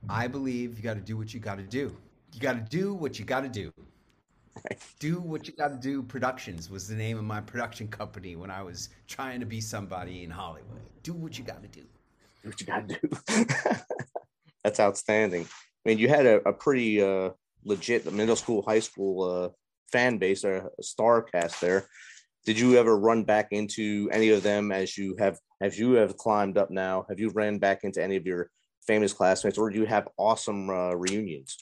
I 0.07 0.27
believe 0.27 0.77
you 0.77 0.83
got 0.83 0.93
to 0.93 1.01
do 1.01 1.17
what 1.17 1.33
you 1.33 1.39
got 1.39 1.57
to 1.57 1.63
do. 1.63 1.95
You 2.33 2.39
got 2.39 2.53
to 2.53 2.77
do 2.77 2.93
what 2.93 3.17
you 3.17 3.25
got 3.25 3.41
to 3.41 3.49
do. 3.49 3.73
Right. 4.69 4.79
Do 4.99 5.19
what 5.19 5.47
you 5.47 5.53
got 5.53 5.69
to 5.69 5.75
do. 5.75 6.03
Productions 6.03 6.69
was 6.69 6.87
the 6.87 6.95
name 6.95 7.17
of 7.17 7.23
my 7.23 7.41
production 7.41 7.87
company 7.87 8.35
when 8.35 8.51
I 8.51 8.61
was 8.61 8.89
trying 9.07 9.39
to 9.39 9.45
be 9.45 9.59
somebody 9.59 10.23
in 10.23 10.29
Hollywood. 10.29 10.81
Do 11.01 11.13
what 11.13 11.37
you 11.39 11.43
got 11.43 11.63
to 11.63 11.67
do. 11.67 11.81
Do 12.43 12.49
what 12.49 12.61
you 12.61 12.67
gotta 12.67 12.99
do. 13.01 13.45
That's 14.63 14.79
outstanding. 14.79 15.43
I 15.43 15.89
mean, 15.89 15.97
you 15.97 16.09
had 16.09 16.25
a, 16.25 16.47
a 16.47 16.53
pretty 16.53 17.01
uh, 17.01 17.31
legit 17.65 18.11
middle 18.13 18.35
school, 18.35 18.61
high 18.61 18.79
school 18.79 19.23
uh, 19.23 19.49
fan 19.91 20.17
base 20.17 20.45
or 20.45 20.69
a 20.77 20.83
star 20.83 21.21
cast 21.21 21.59
there. 21.59 21.87
Did 22.45 22.59
you 22.59 22.77
ever 22.77 22.97
run 22.97 23.23
back 23.23 23.49
into 23.51 24.09
any 24.11 24.29
of 24.29 24.43
them 24.43 24.71
as 24.71 24.97
you 24.97 25.15
have 25.19 25.39
as 25.61 25.77
you 25.77 25.93
have 25.93 26.17
climbed 26.17 26.57
up 26.57 26.71
now? 26.71 27.05
Have 27.09 27.19
you 27.19 27.29
ran 27.29 27.57
back 27.57 27.83
into 27.83 28.03
any 28.03 28.15
of 28.15 28.25
your 28.25 28.49
famous 28.85 29.13
classmates, 29.13 29.57
or 29.57 29.69
do 29.69 29.77
you 29.77 29.85
have 29.85 30.07
awesome 30.17 30.69
uh, 30.69 30.93
reunions? 30.93 31.57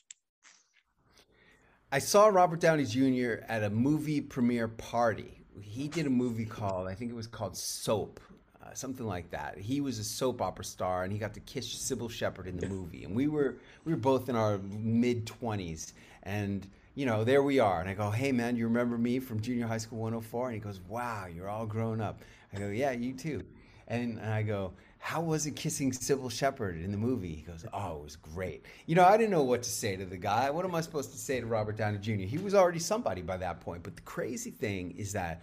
I 1.91 1.99
saw 1.99 2.27
Robert 2.27 2.59
Downey 2.59 2.85
Jr. 2.85 3.43
at 3.47 3.63
a 3.63 3.69
movie 3.69 4.21
premiere 4.21 4.67
party. 4.67 5.41
He 5.61 5.87
did 5.87 6.05
a 6.05 6.09
movie 6.09 6.45
called, 6.45 6.87
I 6.87 6.93
think 6.93 7.11
it 7.11 7.15
was 7.15 7.27
called 7.27 7.57
Soap, 7.57 8.19
uh, 8.61 8.73
something 8.73 9.05
like 9.05 9.29
that. 9.31 9.57
He 9.57 9.81
was 9.81 9.97
a 9.97 10.03
soap 10.03 10.41
opera 10.41 10.65
star, 10.65 11.03
and 11.03 11.13
he 11.13 11.17
got 11.17 11.33
to 11.33 11.39
kiss 11.41 11.67
Cybill 11.67 12.09
Shepherd 12.09 12.47
in 12.47 12.57
the 12.57 12.67
movie. 12.67 13.03
And 13.05 13.15
we 13.15 13.27
were 13.27 13.55
we 13.85 13.93
were 13.93 13.99
both 13.99 14.29
in 14.29 14.35
our 14.35 14.57
mid 14.57 15.25
twenties, 15.25 15.93
and 16.23 16.67
you 16.95 17.05
know 17.05 17.23
there 17.23 17.41
we 17.41 17.59
are. 17.59 17.79
And 17.79 17.89
I 17.89 17.93
go, 17.93 18.11
Hey 18.11 18.31
man, 18.31 18.57
you 18.57 18.65
remember 18.67 18.97
me 18.97 19.19
from 19.19 19.39
Junior 19.39 19.67
High 19.67 19.77
School 19.77 19.99
104? 19.99 20.47
And 20.47 20.55
he 20.55 20.59
goes, 20.59 20.81
Wow, 20.87 21.27
you're 21.33 21.49
all 21.49 21.65
grown 21.65 22.01
up. 22.01 22.21
I 22.53 22.59
go, 22.59 22.67
Yeah, 22.67 22.91
you 22.91 23.13
too. 23.13 23.43
And, 23.87 24.19
I 24.19 24.43
go, 24.43 24.73
how 24.99 25.21
was 25.21 25.45
it 25.45 25.55
kissing 25.55 25.91
Cybill 25.91 26.31
Shepherd 26.31 26.81
in 26.81 26.91
the 26.91 26.97
movie? 26.97 27.33
He 27.33 27.41
goes, 27.41 27.65
Oh, 27.71 27.99
it 27.99 28.03
was 28.03 28.15
great. 28.15 28.65
You 28.85 28.95
know, 28.95 29.05
I 29.05 29.15
didn't 29.15 29.31
know 29.31 29.43
what 29.43 29.63
to 29.63 29.69
say 29.69 29.95
to 29.95 30.05
the 30.05 30.17
guy. 30.17 30.49
What 30.49 30.65
am 30.65 30.75
I 30.75 30.81
supposed 30.81 31.11
to 31.11 31.17
say 31.17 31.39
to 31.39 31.45
Robert 31.45 31.77
Downey 31.77 31.97
Jr.? 31.99 32.25
He 32.25 32.37
was 32.37 32.53
already 32.53 32.79
somebody 32.79 33.21
by 33.21 33.37
that 33.37 33.61
point. 33.61 33.83
But 33.83 33.95
the 33.95 34.01
crazy 34.01 34.51
thing 34.51 34.91
is 34.97 35.13
that, 35.13 35.41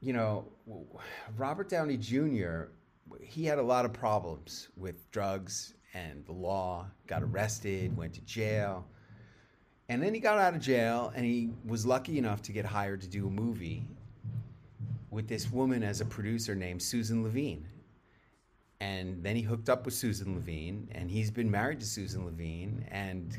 you 0.00 0.12
know, 0.12 0.46
Robert 1.36 1.68
Downey 1.68 1.98
Jr., 1.98 2.68
he 3.20 3.44
had 3.44 3.58
a 3.58 3.62
lot 3.62 3.84
of 3.84 3.92
problems 3.92 4.68
with 4.76 5.10
drugs 5.10 5.74
and 5.94 6.24
the 6.26 6.32
law, 6.32 6.86
got 7.06 7.22
arrested, 7.22 7.96
went 7.96 8.14
to 8.14 8.20
jail. 8.22 8.86
And 9.88 10.02
then 10.02 10.14
he 10.14 10.20
got 10.20 10.38
out 10.38 10.54
of 10.54 10.60
jail 10.60 11.12
and 11.14 11.24
he 11.24 11.50
was 11.64 11.86
lucky 11.86 12.18
enough 12.18 12.42
to 12.42 12.52
get 12.52 12.64
hired 12.64 13.00
to 13.02 13.08
do 13.08 13.26
a 13.26 13.30
movie 13.30 13.84
with 15.16 15.28
this 15.28 15.50
woman 15.50 15.82
as 15.82 16.02
a 16.02 16.04
producer 16.04 16.54
named 16.54 16.82
Susan 16.82 17.22
Levine. 17.22 17.66
And 18.80 19.24
then 19.24 19.34
he 19.34 19.40
hooked 19.40 19.70
up 19.70 19.86
with 19.86 19.94
Susan 19.94 20.34
Levine, 20.34 20.88
and 20.92 21.10
he's 21.10 21.30
been 21.30 21.50
married 21.50 21.80
to 21.80 21.86
Susan 21.86 22.26
Levine, 22.26 22.86
and 22.90 23.34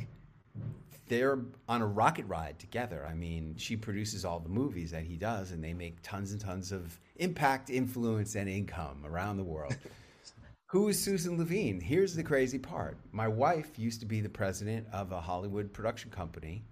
they're 1.07 1.37
on 1.69 1.83
a 1.83 1.85
rocket 1.85 2.25
ride 2.25 2.57
together. 2.57 3.05
I 3.07 3.13
mean, 3.13 3.53
she 3.57 3.77
produces 3.77 4.25
all 4.25 4.39
the 4.39 4.49
movies 4.49 4.89
that 4.89 5.03
he 5.03 5.17
does, 5.17 5.51
and 5.51 5.63
they 5.63 5.73
make 5.73 6.01
tons 6.01 6.31
and 6.31 6.41
tons 6.41 6.71
of 6.71 6.99
impact, 7.17 7.69
influence, 7.69 8.33
and 8.33 8.49
income 8.49 9.03
around 9.05 9.37
the 9.37 9.43
world. 9.43 9.77
Who 10.71 10.87
is 10.87 10.99
Susan 10.99 11.37
Levine? 11.37 11.79
Here's 11.79 12.15
the 12.15 12.23
crazy 12.23 12.57
part. 12.57 12.97
My 13.11 13.27
wife 13.27 13.77
used 13.77 13.99
to 13.99 14.07
be 14.07 14.19
the 14.19 14.29
president 14.29 14.87
of 14.91 15.11
a 15.11 15.21
Hollywood 15.21 15.71
production 15.71 16.09
company, 16.09 16.63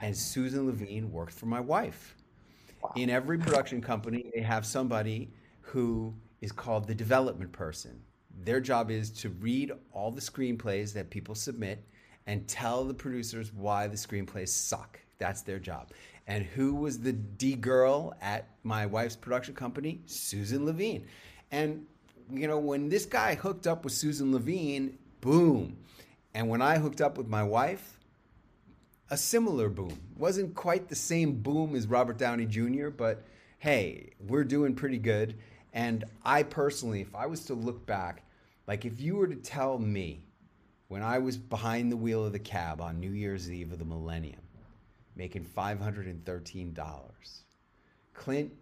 and 0.00 0.16
Susan 0.16 0.68
Levine 0.68 1.10
worked 1.10 1.32
for 1.32 1.46
my 1.46 1.60
wife. 1.60 2.15
In 2.94 3.10
every 3.10 3.38
production 3.38 3.80
company, 3.80 4.30
they 4.34 4.42
have 4.42 4.64
somebody 4.64 5.30
who 5.60 6.14
is 6.40 6.52
called 6.52 6.86
the 6.86 6.94
development 6.94 7.52
person. 7.52 8.00
Their 8.44 8.60
job 8.60 8.90
is 8.90 9.10
to 9.20 9.30
read 9.30 9.72
all 9.92 10.10
the 10.10 10.20
screenplays 10.20 10.92
that 10.94 11.10
people 11.10 11.34
submit 11.34 11.84
and 12.26 12.46
tell 12.48 12.84
the 12.84 12.94
producers 12.94 13.52
why 13.52 13.86
the 13.86 13.96
screenplays 13.96 14.48
suck. 14.48 15.00
That's 15.18 15.42
their 15.42 15.58
job. 15.58 15.92
And 16.26 16.44
who 16.44 16.74
was 16.74 16.98
the 16.98 17.12
D 17.12 17.54
girl 17.54 18.14
at 18.20 18.48
my 18.62 18.84
wife's 18.86 19.16
production 19.16 19.54
company? 19.54 20.00
Susan 20.06 20.66
Levine. 20.66 21.06
And 21.50 21.86
you 22.30 22.48
know, 22.48 22.58
when 22.58 22.88
this 22.88 23.06
guy 23.06 23.34
hooked 23.34 23.66
up 23.66 23.84
with 23.84 23.92
Susan 23.92 24.32
Levine, 24.32 24.98
boom. 25.20 25.76
And 26.34 26.48
when 26.48 26.60
I 26.60 26.78
hooked 26.78 27.00
up 27.00 27.16
with 27.16 27.28
my 27.28 27.42
wife, 27.42 27.95
a 29.10 29.16
similar 29.16 29.68
boom. 29.68 29.98
Wasn't 30.16 30.54
quite 30.54 30.88
the 30.88 30.94
same 30.94 31.40
boom 31.42 31.74
as 31.74 31.86
Robert 31.86 32.18
Downey 32.18 32.46
Jr., 32.46 32.88
but 32.88 33.22
hey, 33.58 34.10
we're 34.20 34.44
doing 34.44 34.74
pretty 34.74 34.98
good. 34.98 35.36
And 35.72 36.04
I 36.24 36.42
personally, 36.42 37.00
if 37.00 37.14
I 37.14 37.26
was 37.26 37.44
to 37.46 37.54
look 37.54 37.86
back, 37.86 38.22
like 38.66 38.84
if 38.84 39.00
you 39.00 39.16
were 39.16 39.28
to 39.28 39.36
tell 39.36 39.78
me 39.78 40.24
when 40.88 41.02
I 41.02 41.18
was 41.18 41.36
behind 41.36 41.90
the 41.92 41.96
wheel 41.96 42.24
of 42.24 42.32
the 42.32 42.38
cab 42.38 42.80
on 42.80 43.00
New 43.00 43.10
Year's 43.10 43.50
Eve 43.50 43.72
of 43.72 43.78
the 43.78 43.84
millennium, 43.84 44.40
making 45.14 45.44
$513, 45.44 47.42
Clint, 48.14 48.52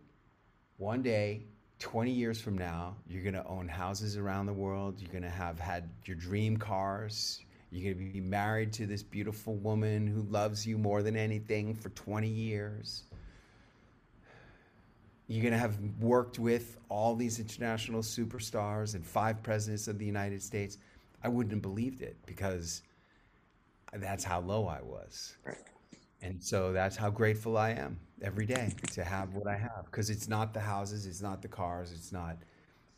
one 0.78 1.02
day, 1.02 1.44
20 1.78 2.11
years 2.11 2.40
from 2.40 2.59
now, 2.59 2.96
you're 3.07 3.22
going 3.22 3.35
to 3.35 3.46
own 3.46 3.68
houses 3.68 4.16
around 4.16 4.46
the 4.46 4.52
world. 4.52 5.00
You're 5.00 5.12
going 5.12 5.22
to 5.22 5.30
have 5.30 5.61
had 5.61 5.88
your 6.04 6.16
dream 6.16 6.57
cars. 6.57 7.40
You're 7.75 7.93
going 7.93 8.07
to 8.07 8.13
be 8.13 8.21
married 8.21 8.73
to 8.75 8.87
this 8.87 9.03
beautiful 9.03 9.57
woman 9.57 10.07
who 10.07 10.23
loves 10.31 10.65
you 10.65 10.79
more 10.79 11.03
than 11.03 11.17
anything 11.17 11.75
for 11.75 11.89
20 11.89 12.29
years. 12.29 13.03
You're 15.27 15.43
going 15.43 15.55
to 15.55 15.59
have 15.59 15.77
worked 15.99 16.39
with 16.39 16.77
all 16.89 17.17
these 17.17 17.41
international 17.41 18.03
superstars 18.03 18.95
and 18.95 19.05
five 19.05 19.43
presidents 19.43 19.89
of 19.89 19.99
the 19.99 20.05
United 20.05 20.41
States. 20.41 20.79
I 21.25 21.29
wouldn't 21.29 21.53
have 21.53 21.63
believed 21.63 22.01
it 22.01 22.17
because 22.27 22.83
that's 23.95 24.23
how 24.23 24.39
low 24.39 24.69
I 24.69 24.81
was. 24.81 25.37
And 26.23 26.41
so 26.41 26.73
that's 26.73 26.95
how 26.95 27.11
grateful 27.11 27.59
I 27.59 27.71
am 27.71 27.99
every 28.23 28.47
day 28.47 28.73
to 28.93 29.03
have 29.03 29.35
what 29.35 29.49
I 29.49 29.57
have 29.57 29.87
because 29.87 30.11
it's 30.11 30.29
not 30.29 30.55
the 30.55 30.61
houses, 30.61 31.07
it's 31.07 31.21
not 31.21 31.43
the 31.43 31.49
cars, 31.49 31.91
it's 31.91 32.13
not 32.13 32.37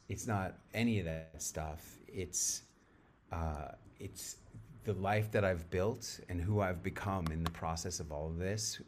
it's 0.09 0.27
not 0.27 0.55
any 0.75 1.01
of 1.01 1.07
that 1.07 1.43
stuff. 1.43 1.97
It's 2.07 2.63
uh, 3.33 3.69
it's 3.99 4.37
the 4.87 4.93
life 4.93 5.33
that 5.33 5.45
I've 5.45 5.69
built 5.69 6.21
and 6.29 6.41
who 6.41 6.61
I've 6.61 6.81
become 6.81 7.27
in 7.33 7.43
the 7.43 7.51
process 7.51 7.99
of 7.99 8.13
all 8.13 8.29
of 8.29 8.39
this. 8.39 8.81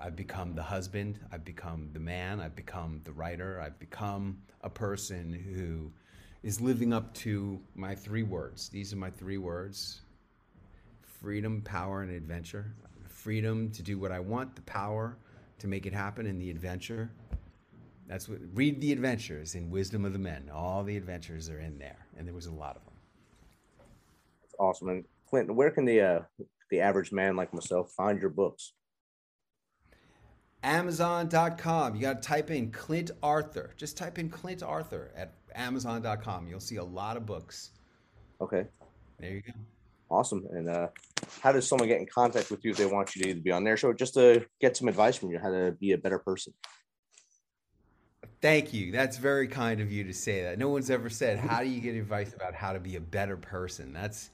I've 0.00 0.14
become 0.14 0.54
the 0.54 0.62
husband, 0.62 1.18
I've 1.32 1.44
become 1.44 1.90
the 1.92 1.98
man, 1.98 2.40
I've 2.40 2.54
become 2.54 3.00
the 3.02 3.10
writer, 3.10 3.60
I've 3.60 3.78
become 3.80 4.38
a 4.62 4.70
person 4.70 5.32
who 5.32 5.90
is 6.44 6.60
living 6.60 6.92
up 6.92 7.12
to 7.14 7.60
my 7.74 7.96
three 7.96 8.22
words. 8.22 8.68
These 8.68 8.92
are 8.92 8.96
my 8.96 9.10
three 9.10 9.38
words 9.38 10.02
freedom, 11.02 11.60
power, 11.62 12.02
and 12.02 12.12
adventure. 12.12 12.72
Freedom 13.08 13.70
to 13.72 13.82
do 13.82 13.98
what 13.98 14.12
I 14.12 14.20
want, 14.20 14.54
the 14.54 14.62
power 14.62 15.16
to 15.58 15.66
make 15.66 15.84
it 15.84 15.92
happen, 15.92 16.26
and 16.26 16.40
the 16.40 16.48
adventure. 16.48 17.10
That's 18.06 18.28
what 18.28 18.38
read 18.54 18.80
the 18.80 18.92
adventures 18.92 19.56
in 19.56 19.68
Wisdom 19.68 20.04
of 20.04 20.12
the 20.12 20.18
Men. 20.18 20.48
All 20.54 20.84
the 20.84 20.96
adventures 20.96 21.50
are 21.50 21.58
in 21.58 21.76
there, 21.76 22.06
and 22.16 22.26
there 22.26 22.34
was 22.34 22.46
a 22.46 22.52
lot 22.52 22.76
of 22.76 22.84
them. 22.84 22.89
Awesome. 24.60 24.90
And 24.90 25.04
Clinton, 25.28 25.56
where 25.56 25.70
can 25.70 25.86
the 25.86 26.00
uh, 26.02 26.20
the 26.70 26.80
average 26.80 27.12
man 27.12 27.34
like 27.34 27.52
myself 27.54 27.90
find 27.96 28.20
your 28.20 28.30
books? 28.30 28.74
Amazon.com. 30.62 31.94
You 31.94 32.02
got 32.02 32.22
to 32.22 32.28
type 32.28 32.50
in 32.50 32.70
Clint 32.70 33.10
Arthur. 33.22 33.72
Just 33.78 33.96
type 33.96 34.18
in 34.18 34.28
Clint 34.28 34.62
Arthur 34.62 35.10
at 35.16 35.32
Amazon.com. 35.54 36.46
You'll 36.46 36.60
see 36.60 36.76
a 36.76 36.84
lot 36.84 37.16
of 37.16 37.24
books. 37.24 37.70
Okay, 38.42 38.66
There 39.18 39.30
you 39.30 39.40
go. 39.42 39.52
awesome. 40.10 40.46
And 40.52 40.68
uh, 40.68 40.88
how 41.42 41.52
does 41.52 41.66
someone 41.66 41.88
get 41.88 41.98
in 42.00 42.06
contact 42.06 42.50
with 42.50 42.62
you 42.62 42.72
if 42.72 42.76
they 42.76 42.84
want 42.86 43.16
you 43.16 43.22
to 43.22 43.28
either 43.30 43.40
be 43.40 43.50
on 43.52 43.64
their 43.64 43.76
show, 43.78 43.92
just 43.94 44.14
to 44.14 44.44
get 44.60 44.76
some 44.76 44.88
advice 44.88 45.16
from 45.16 45.30
you, 45.30 45.38
how 45.38 45.50
to 45.50 45.72
be 45.80 45.92
a 45.92 45.98
better 45.98 46.18
person? 46.18 46.52
Thank 48.42 48.74
you. 48.74 48.92
That's 48.92 49.16
very 49.16 49.48
kind 49.48 49.80
of 49.80 49.90
you 49.90 50.04
to 50.04 50.12
say 50.14 50.42
that. 50.42 50.58
No 50.58 50.68
one's 50.68 50.90
ever 50.90 51.08
said, 51.10 51.38
"How 51.38 51.60
do 51.60 51.68
you 51.68 51.80
get 51.80 51.94
advice 51.94 52.32
about 52.34 52.54
how 52.54 52.72
to 52.74 52.80
be 52.80 52.96
a 52.96 53.00
better 53.00 53.36
person?" 53.36 53.92
That's 53.92 54.30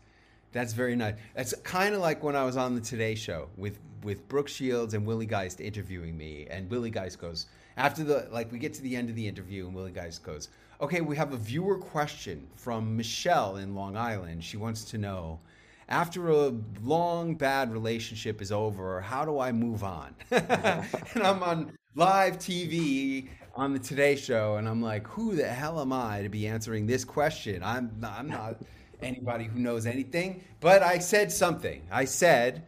that's 0.57 0.72
very 0.72 0.96
nice. 0.96 1.14
That's 1.34 1.54
kind 1.62 1.94
of 1.94 2.00
like 2.00 2.22
when 2.22 2.34
I 2.34 2.44
was 2.44 2.57
on 2.57 2.74
the 2.74 2.80
Today 2.80 3.14
Show 3.14 3.48
with 3.57 3.78
with 4.02 4.26
Brooke 4.28 4.48
Shields 4.48 4.94
and 4.94 5.07
Willie 5.07 5.26
Geist 5.26 5.61
interviewing 5.61 6.16
me, 6.16 6.46
and 6.50 6.70
Willie 6.70 6.90
Geist 6.90 7.20
goes 7.20 7.46
after 7.76 8.02
the 8.04 8.28
like 8.32 8.50
we 8.50 8.59
get 8.59 8.72
to 8.74 8.82
the 8.82 8.96
end 8.96 9.11
of 9.11 9.16
the 9.16 9.26
interview, 9.28 9.66
and 9.66 9.74
Willie 9.74 9.92
Geist 9.92 10.22
goes, 10.22 10.48
"Okay, 10.80 11.02
we 11.02 11.14
have 11.16 11.34
a 11.34 11.36
viewer 11.36 11.76
question 11.76 12.46
from 12.57 12.96
Michelle 12.96 13.57
in 13.57 13.74
Long 13.74 13.96
Island. 13.96 14.42
She 14.42 14.57
wants 14.57 14.84
to 14.86 14.98
know." 14.98 15.40
After 15.88 16.30
a 16.30 16.52
long 16.82 17.36
bad 17.36 17.72
relationship 17.72 18.42
is 18.42 18.50
over, 18.50 19.00
how 19.00 19.24
do 19.24 19.38
I 19.38 19.52
move 19.52 19.84
on? 19.84 20.16
and 20.32 21.22
I'm 21.22 21.40
on 21.44 21.78
live 21.94 22.38
TV 22.38 23.28
on 23.54 23.72
the 23.72 23.78
Today 23.78 24.16
Show, 24.16 24.57
and 24.57 24.68
I'm 24.68 24.82
like, 24.82 25.07
who 25.07 25.36
the 25.36 25.46
hell 25.46 25.80
am 25.80 25.92
I 25.92 26.22
to 26.22 26.28
be 26.28 26.48
answering 26.48 26.86
this 26.86 27.04
question? 27.04 27.62
I'm 27.62 27.90
I'm 28.02 28.28
not 28.28 28.57
anybody 29.03 29.44
who 29.44 29.59
knows 29.59 29.86
anything. 29.86 30.42
But 30.61 30.82
I 30.82 30.99
said 30.99 31.30
something. 31.32 31.86
I 31.90 32.05
said, 32.05 32.64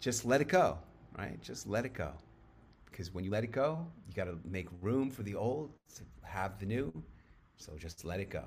just 0.00 0.24
let 0.24 0.40
it 0.40 0.48
go, 0.48 0.78
right? 1.18 1.40
Just 1.42 1.66
let 1.66 1.84
it 1.84 1.92
go, 1.92 2.12
because 2.90 3.12
when 3.12 3.24
you 3.24 3.30
let 3.30 3.44
it 3.44 3.52
go, 3.52 3.86
you 4.08 4.14
got 4.14 4.24
to 4.24 4.38
make 4.44 4.68
room 4.80 5.10
for 5.10 5.22
the 5.22 5.34
old 5.34 5.70
to 5.96 6.02
have 6.22 6.58
the 6.58 6.66
new. 6.66 6.92
So 7.56 7.72
just 7.76 8.04
let 8.04 8.20
it 8.20 8.30
go. 8.30 8.44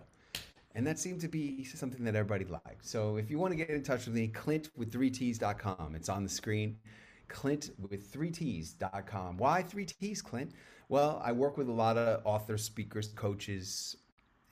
And 0.75 0.87
that 0.87 0.97
seemed 0.97 1.21
to 1.21 1.27
be 1.27 1.63
something 1.63 2.03
that 2.03 2.15
everybody 2.15 2.45
liked. 2.45 2.83
So 2.83 3.17
if 3.17 3.29
you 3.29 3.37
want 3.37 3.51
to 3.51 3.55
get 3.55 3.69
in 3.69 3.83
touch 3.83 4.07
with 4.07 4.15
me, 4.15 4.27
Clint 4.27 4.69
with 4.75 4.91
3Ts.com. 4.91 5.93
It's 5.95 6.09
on 6.09 6.23
the 6.23 6.29
screen. 6.29 6.77
Clint 7.27 7.69
with 7.79 8.11
3Ts.com. 8.11 9.37
Why 9.37 9.61
3Ts, 9.61 10.23
Clint? 10.23 10.53
Well, 10.89 11.21
I 11.23 11.31
work 11.31 11.57
with 11.57 11.69
a 11.69 11.71
lot 11.71 11.97
of 11.97 12.25
authors, 12.25 12.63
speakers, 12.63 13.09
coaches, 13.09 13.97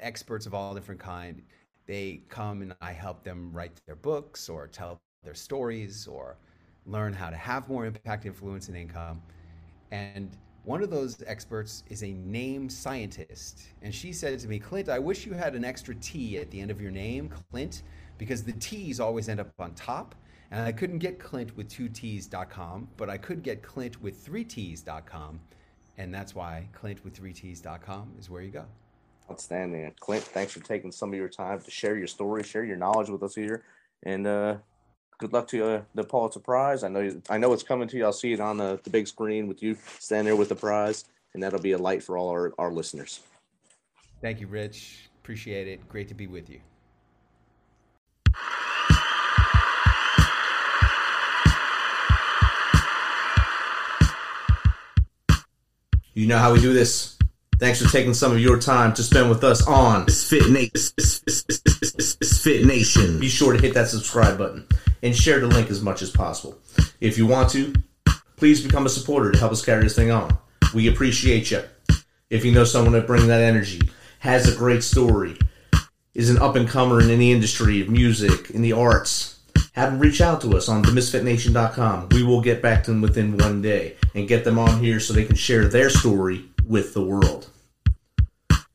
experts 0.01 0.45
of 0.45 0.53
all 0.53 0.73
different 0.73 0.99
kind. 0.99 1.41
They 1.85 2.21
come 2.29 2.61
and 2.61 2.75
I 2.81 2.91
help 2.91 3.23
them 3.23 3.51
write 3.53 3.71
their 3.85 3.95
books 3.95 4.49
or 4.49 4.67
tell 4.67 5.01
their 5.23 5.33
stories 5.33 6.07
or 6.07 6.37
learn 6.85 7.13
how 7.13 7.29
to 7.29 7.35
have 7.35 7.69
more 7.69 7.85
impact, 7.85 8.25
influence, 8.25 8.67
and 8.67 8.77
income. 8.77 9.21
And 9.91 10.35
one 10.63 10.83
of 10.83 10.89
those 10.89 11.23
experts 11.25 11.83
is 11.89 12.03
a 12.03 12.13
name 12.13 12.69
scientist. 12.69 13.63
And 13.81 13.93
she 13.93 14.13
said 14.13 14.39
to 14.39 14.47
me, 14.47 14.59
Clint, 14.59 14.89
I 14.89 14.99
wish 14.99 15.25
you 15.25 15.33
had 15.33 15.55
an 15.55 15.65
extra 15.65 15.95
T 15.95 16.37
at 16.37 16.51
the 16.51 16.59
end 16.59 16.71
of 16.71 16.79
your 16.79 16.91
name, 16.91 17.33
Clint, 17.51 17.83
because 18.17 18.43
the 18.43 18.53
T's 18.53 18.99
always 18.99 19.27
end 19.27 19.39
up 19.39 19.51
on 19.59 19.73
top. 19.73 20.15
And 20.51 20.61
I 20.61 20.71
couldn't 20.71 20.99
get 20.99 21.17
Clint 21.17 21.55
with 21.55 21.69
two 21.69 21.87
T's.com, 21.87 22.89
but 22.97 23.09
I 23.09 23.17
could 23.17 23.41
get 23.41 23.63
Clint 23.63 24.01
with 24.01 24.17
three 24.17 24.43
T's.com. 24.43 25.39
And 25.97 26.13
that's 26.13 26.35
why 26.35 26.67
Clint 26.73 27.03
with 27.03 27.15
three 27.15 27.33
T's.com 27.33 28.13
is 28.19 28.29
where 28.29 28.41
you 28.41 28.51
go. 28.51 28.65
Outstanding. 29.31 29.85
And 29.85 29.99
Clint, 29.99 30.23
thanks 30.23 30.51
for 30.51 30.59
taking 30.59 30.91
some 30.91 31.13
of 31.13 31.15
your 31.15 31.29
time 31.29 31.61
to 31.61 31.71
share 31.71 31.97
your 31.97 32.07
story, 32.07 32.43
share 32.43 32.65
your 32.65 32.75
knowledge 32.75 33.09
with 33.09 33.23
us 33.23 33.33
here. 33.33 33.63
And 34.03 34.27
uh, 34.27 34.57
good 35.19 35.31
luck 35.31 35.47
to 35.49 35.65
uh, 35.65 35.81
the 35.95 36.03
Pulitzer 36.03 36.41
Prize. 36.41 36.83
I 36.83 36.89
know 36.89 37.21
I 37.29 37.37
know 37.37 37.53
it's 37.53 37.63
coming 37.63 37.87
to 37.87 37.97
you. 37.97 38.03
I'll 38.03 38.11
see 38.11 38.33
it 38.33 38.41
on 38.41 38.57
the, 38.57 38.79
the 38.83 38.89
big 38.89 39.07
screen 39.07 39.47
with 39.47 39.63
you 39.63 39.77
standing 39.99 40.25
there 40.25 40.35
with 40.35 40.49
the 40.49 40.55
prize, 40.55 41.05
and 41.33 41.41
that'll 41.41 41.61
be 41.61 41.71
a 41.71 41.77
light 41.77 42.03
for 42.03 42.17
all 42.17 42.29
our, 42.29 42.53
our 42.57 42.71
listeners. 42.71 43.21
Thank 44.21 44.41
you, 44.41 44.47
Rich. 44.47 45.09
Appreciate 45.21 45.67
it. 45.67 45.87
Great 45.87 46.09
to 46.09 46.13
be 46.13 46.27
with 46.27 46.49
you. 46.49 46.59
You 56.13 56.27
know 56.27 56.37
how 56.37 56.51
we 56.51 56.59
do 56.59 56.73
this. 56.73 57.17
Thanks 57.61 57.79
for 57.79 57.87
taking 57.91 58.15
some 58.15 58.31
of 58.31 58.39
your 58.39 58.57
time 58.57 58.91
to 58.95 59.03
spend 59.03 59.29
with 59.29 59.43
us 59.43 59.67
on 59.67 60.07
Fit 60.07 60.49
Nation. 60.49 60.95
Fit 62.41 62.65
Nation. 62.65 63.19
Be 63.19 63.29
sure 63.29 63.53
to 63.53 63.61
hit 63.61 63.75
that 63.75 63.87
subscribe 63.87 64.39
button 64.39 64.65
and 65.03 65.15
share 65.15 65.39
the 65.39 65.45
link 65.45 65.69
as 65.69 65.79
much 65.79 66.01
as 66.01 66.09
possible. 66.09 66.57
If 67.01 67.19
you 67.19 67.27
want 67.27 67.51
to, 67.51 67.71
please 68.35 68.65
become 68.65 68.87
a 68.87 68.89
supporter 68.89 69.31
to 69.31 69.37
help 69.37 69.51
us 69.51 69.63
carry 69.63 69.83
this 69.83 69.95
thing 69.95 70.09
on. 70.09 70.35
We 70.73 70.87
appreciate 70.87 71.51
you. 71.51 71.61
If 72.31 72.43
you 72.43 72.51
know 72.51 72.63
someone 72.63 72.93
that 72.93 73.05
brings 73.05 73.27
that 73.27 73.41
energy, 73.41 73.81
has 74.17 74.51
a 74.51 74.57
great 74.57 74.81
story, 74.81 75.37
is 76.15 76.31
an 76.31 76.39
up 76.39 76.55
and 76.55 76.67
comer 76.67 76.99
in 76.99 77.11
any 77.11 77.31
industry 77.31 77.79
of 77.79 77.89
music, 77.89 78.49
in 78.49 78.63
the 78.63 78.73
arts, 78.73 79.39
have 79.73 79.91
them 79.91 79.99
reach 79.99 80.19
out 80.19 80.41
to 80.41 80.57
us 80.57 80.67
on 80.67 80.83
themisfitnation.com. 80.83 82.09
We 82.09 82.23
will 82.23 82.41
get 82.41 82.63
back 82.63 82.85
to 82.85 82.91
them 82.91 83.01
within 83.01 83.37
one 83.37 83.61
day 83.61 83.97
and 84.15 84.27
get 84.27 84.45
them 84.45 84.57
on 84.57 84.79
here 84.79 84.99
so 84.99 85.13
they 85.13 85.25
can 85.25 85.35
share 85.35 85.67
their 85.67 85.91
story 85.91 86.50
with 86.71 86.93
the 86.93 87.03
world. 87.03 87.49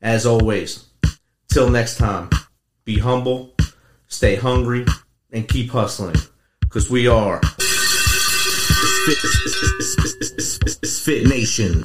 As 0.03 0.27
always, 0.27 0.85
till 1.49 1.67
next 1.71 1.97
time, 1.97 2.29
be 2.85 2.99
humble, 2.99 3.55
stay 4.07 4.35
hungry, 4.35 4.85
and 5.31 5.49
keep 5.49 5.71
hustling. 5.71 6.15
Because 6.61 6.91
we 6.91 7.07
are 7.07 7.41
Fit, 10.83 11.27
Nation. 11.27 11.83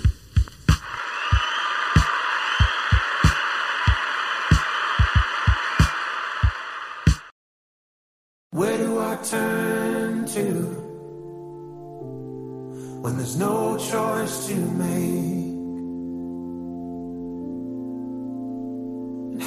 Where 8.51 8.77
do 8.77 8.99
I 8.99 9.17
turn 9.25 10.27
to 10.27 10.43
when 13.01 13.17
there's 13.17 13.39
no 13.39 13.79
choice 13.79 14.47
to 14.49 14.55
make? 14.55 15.42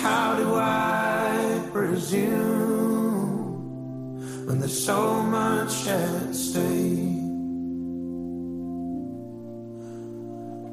How 0.02 0.36
do 0.36 0.56
I 0.56 1.62
presume 1.72 3.36
when 4.46 4.60
there's 4.60 4.84
so 4.86 5.22
much 5.24 5.88
at 5.88 6.36
stake? 6.36 7.22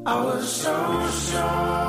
I 0.04 0.24
was 0.24 0.52
so 0.52 1.08
sure 1.30 1.81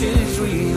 ashes 0.00 0.38
we 0.38 0.67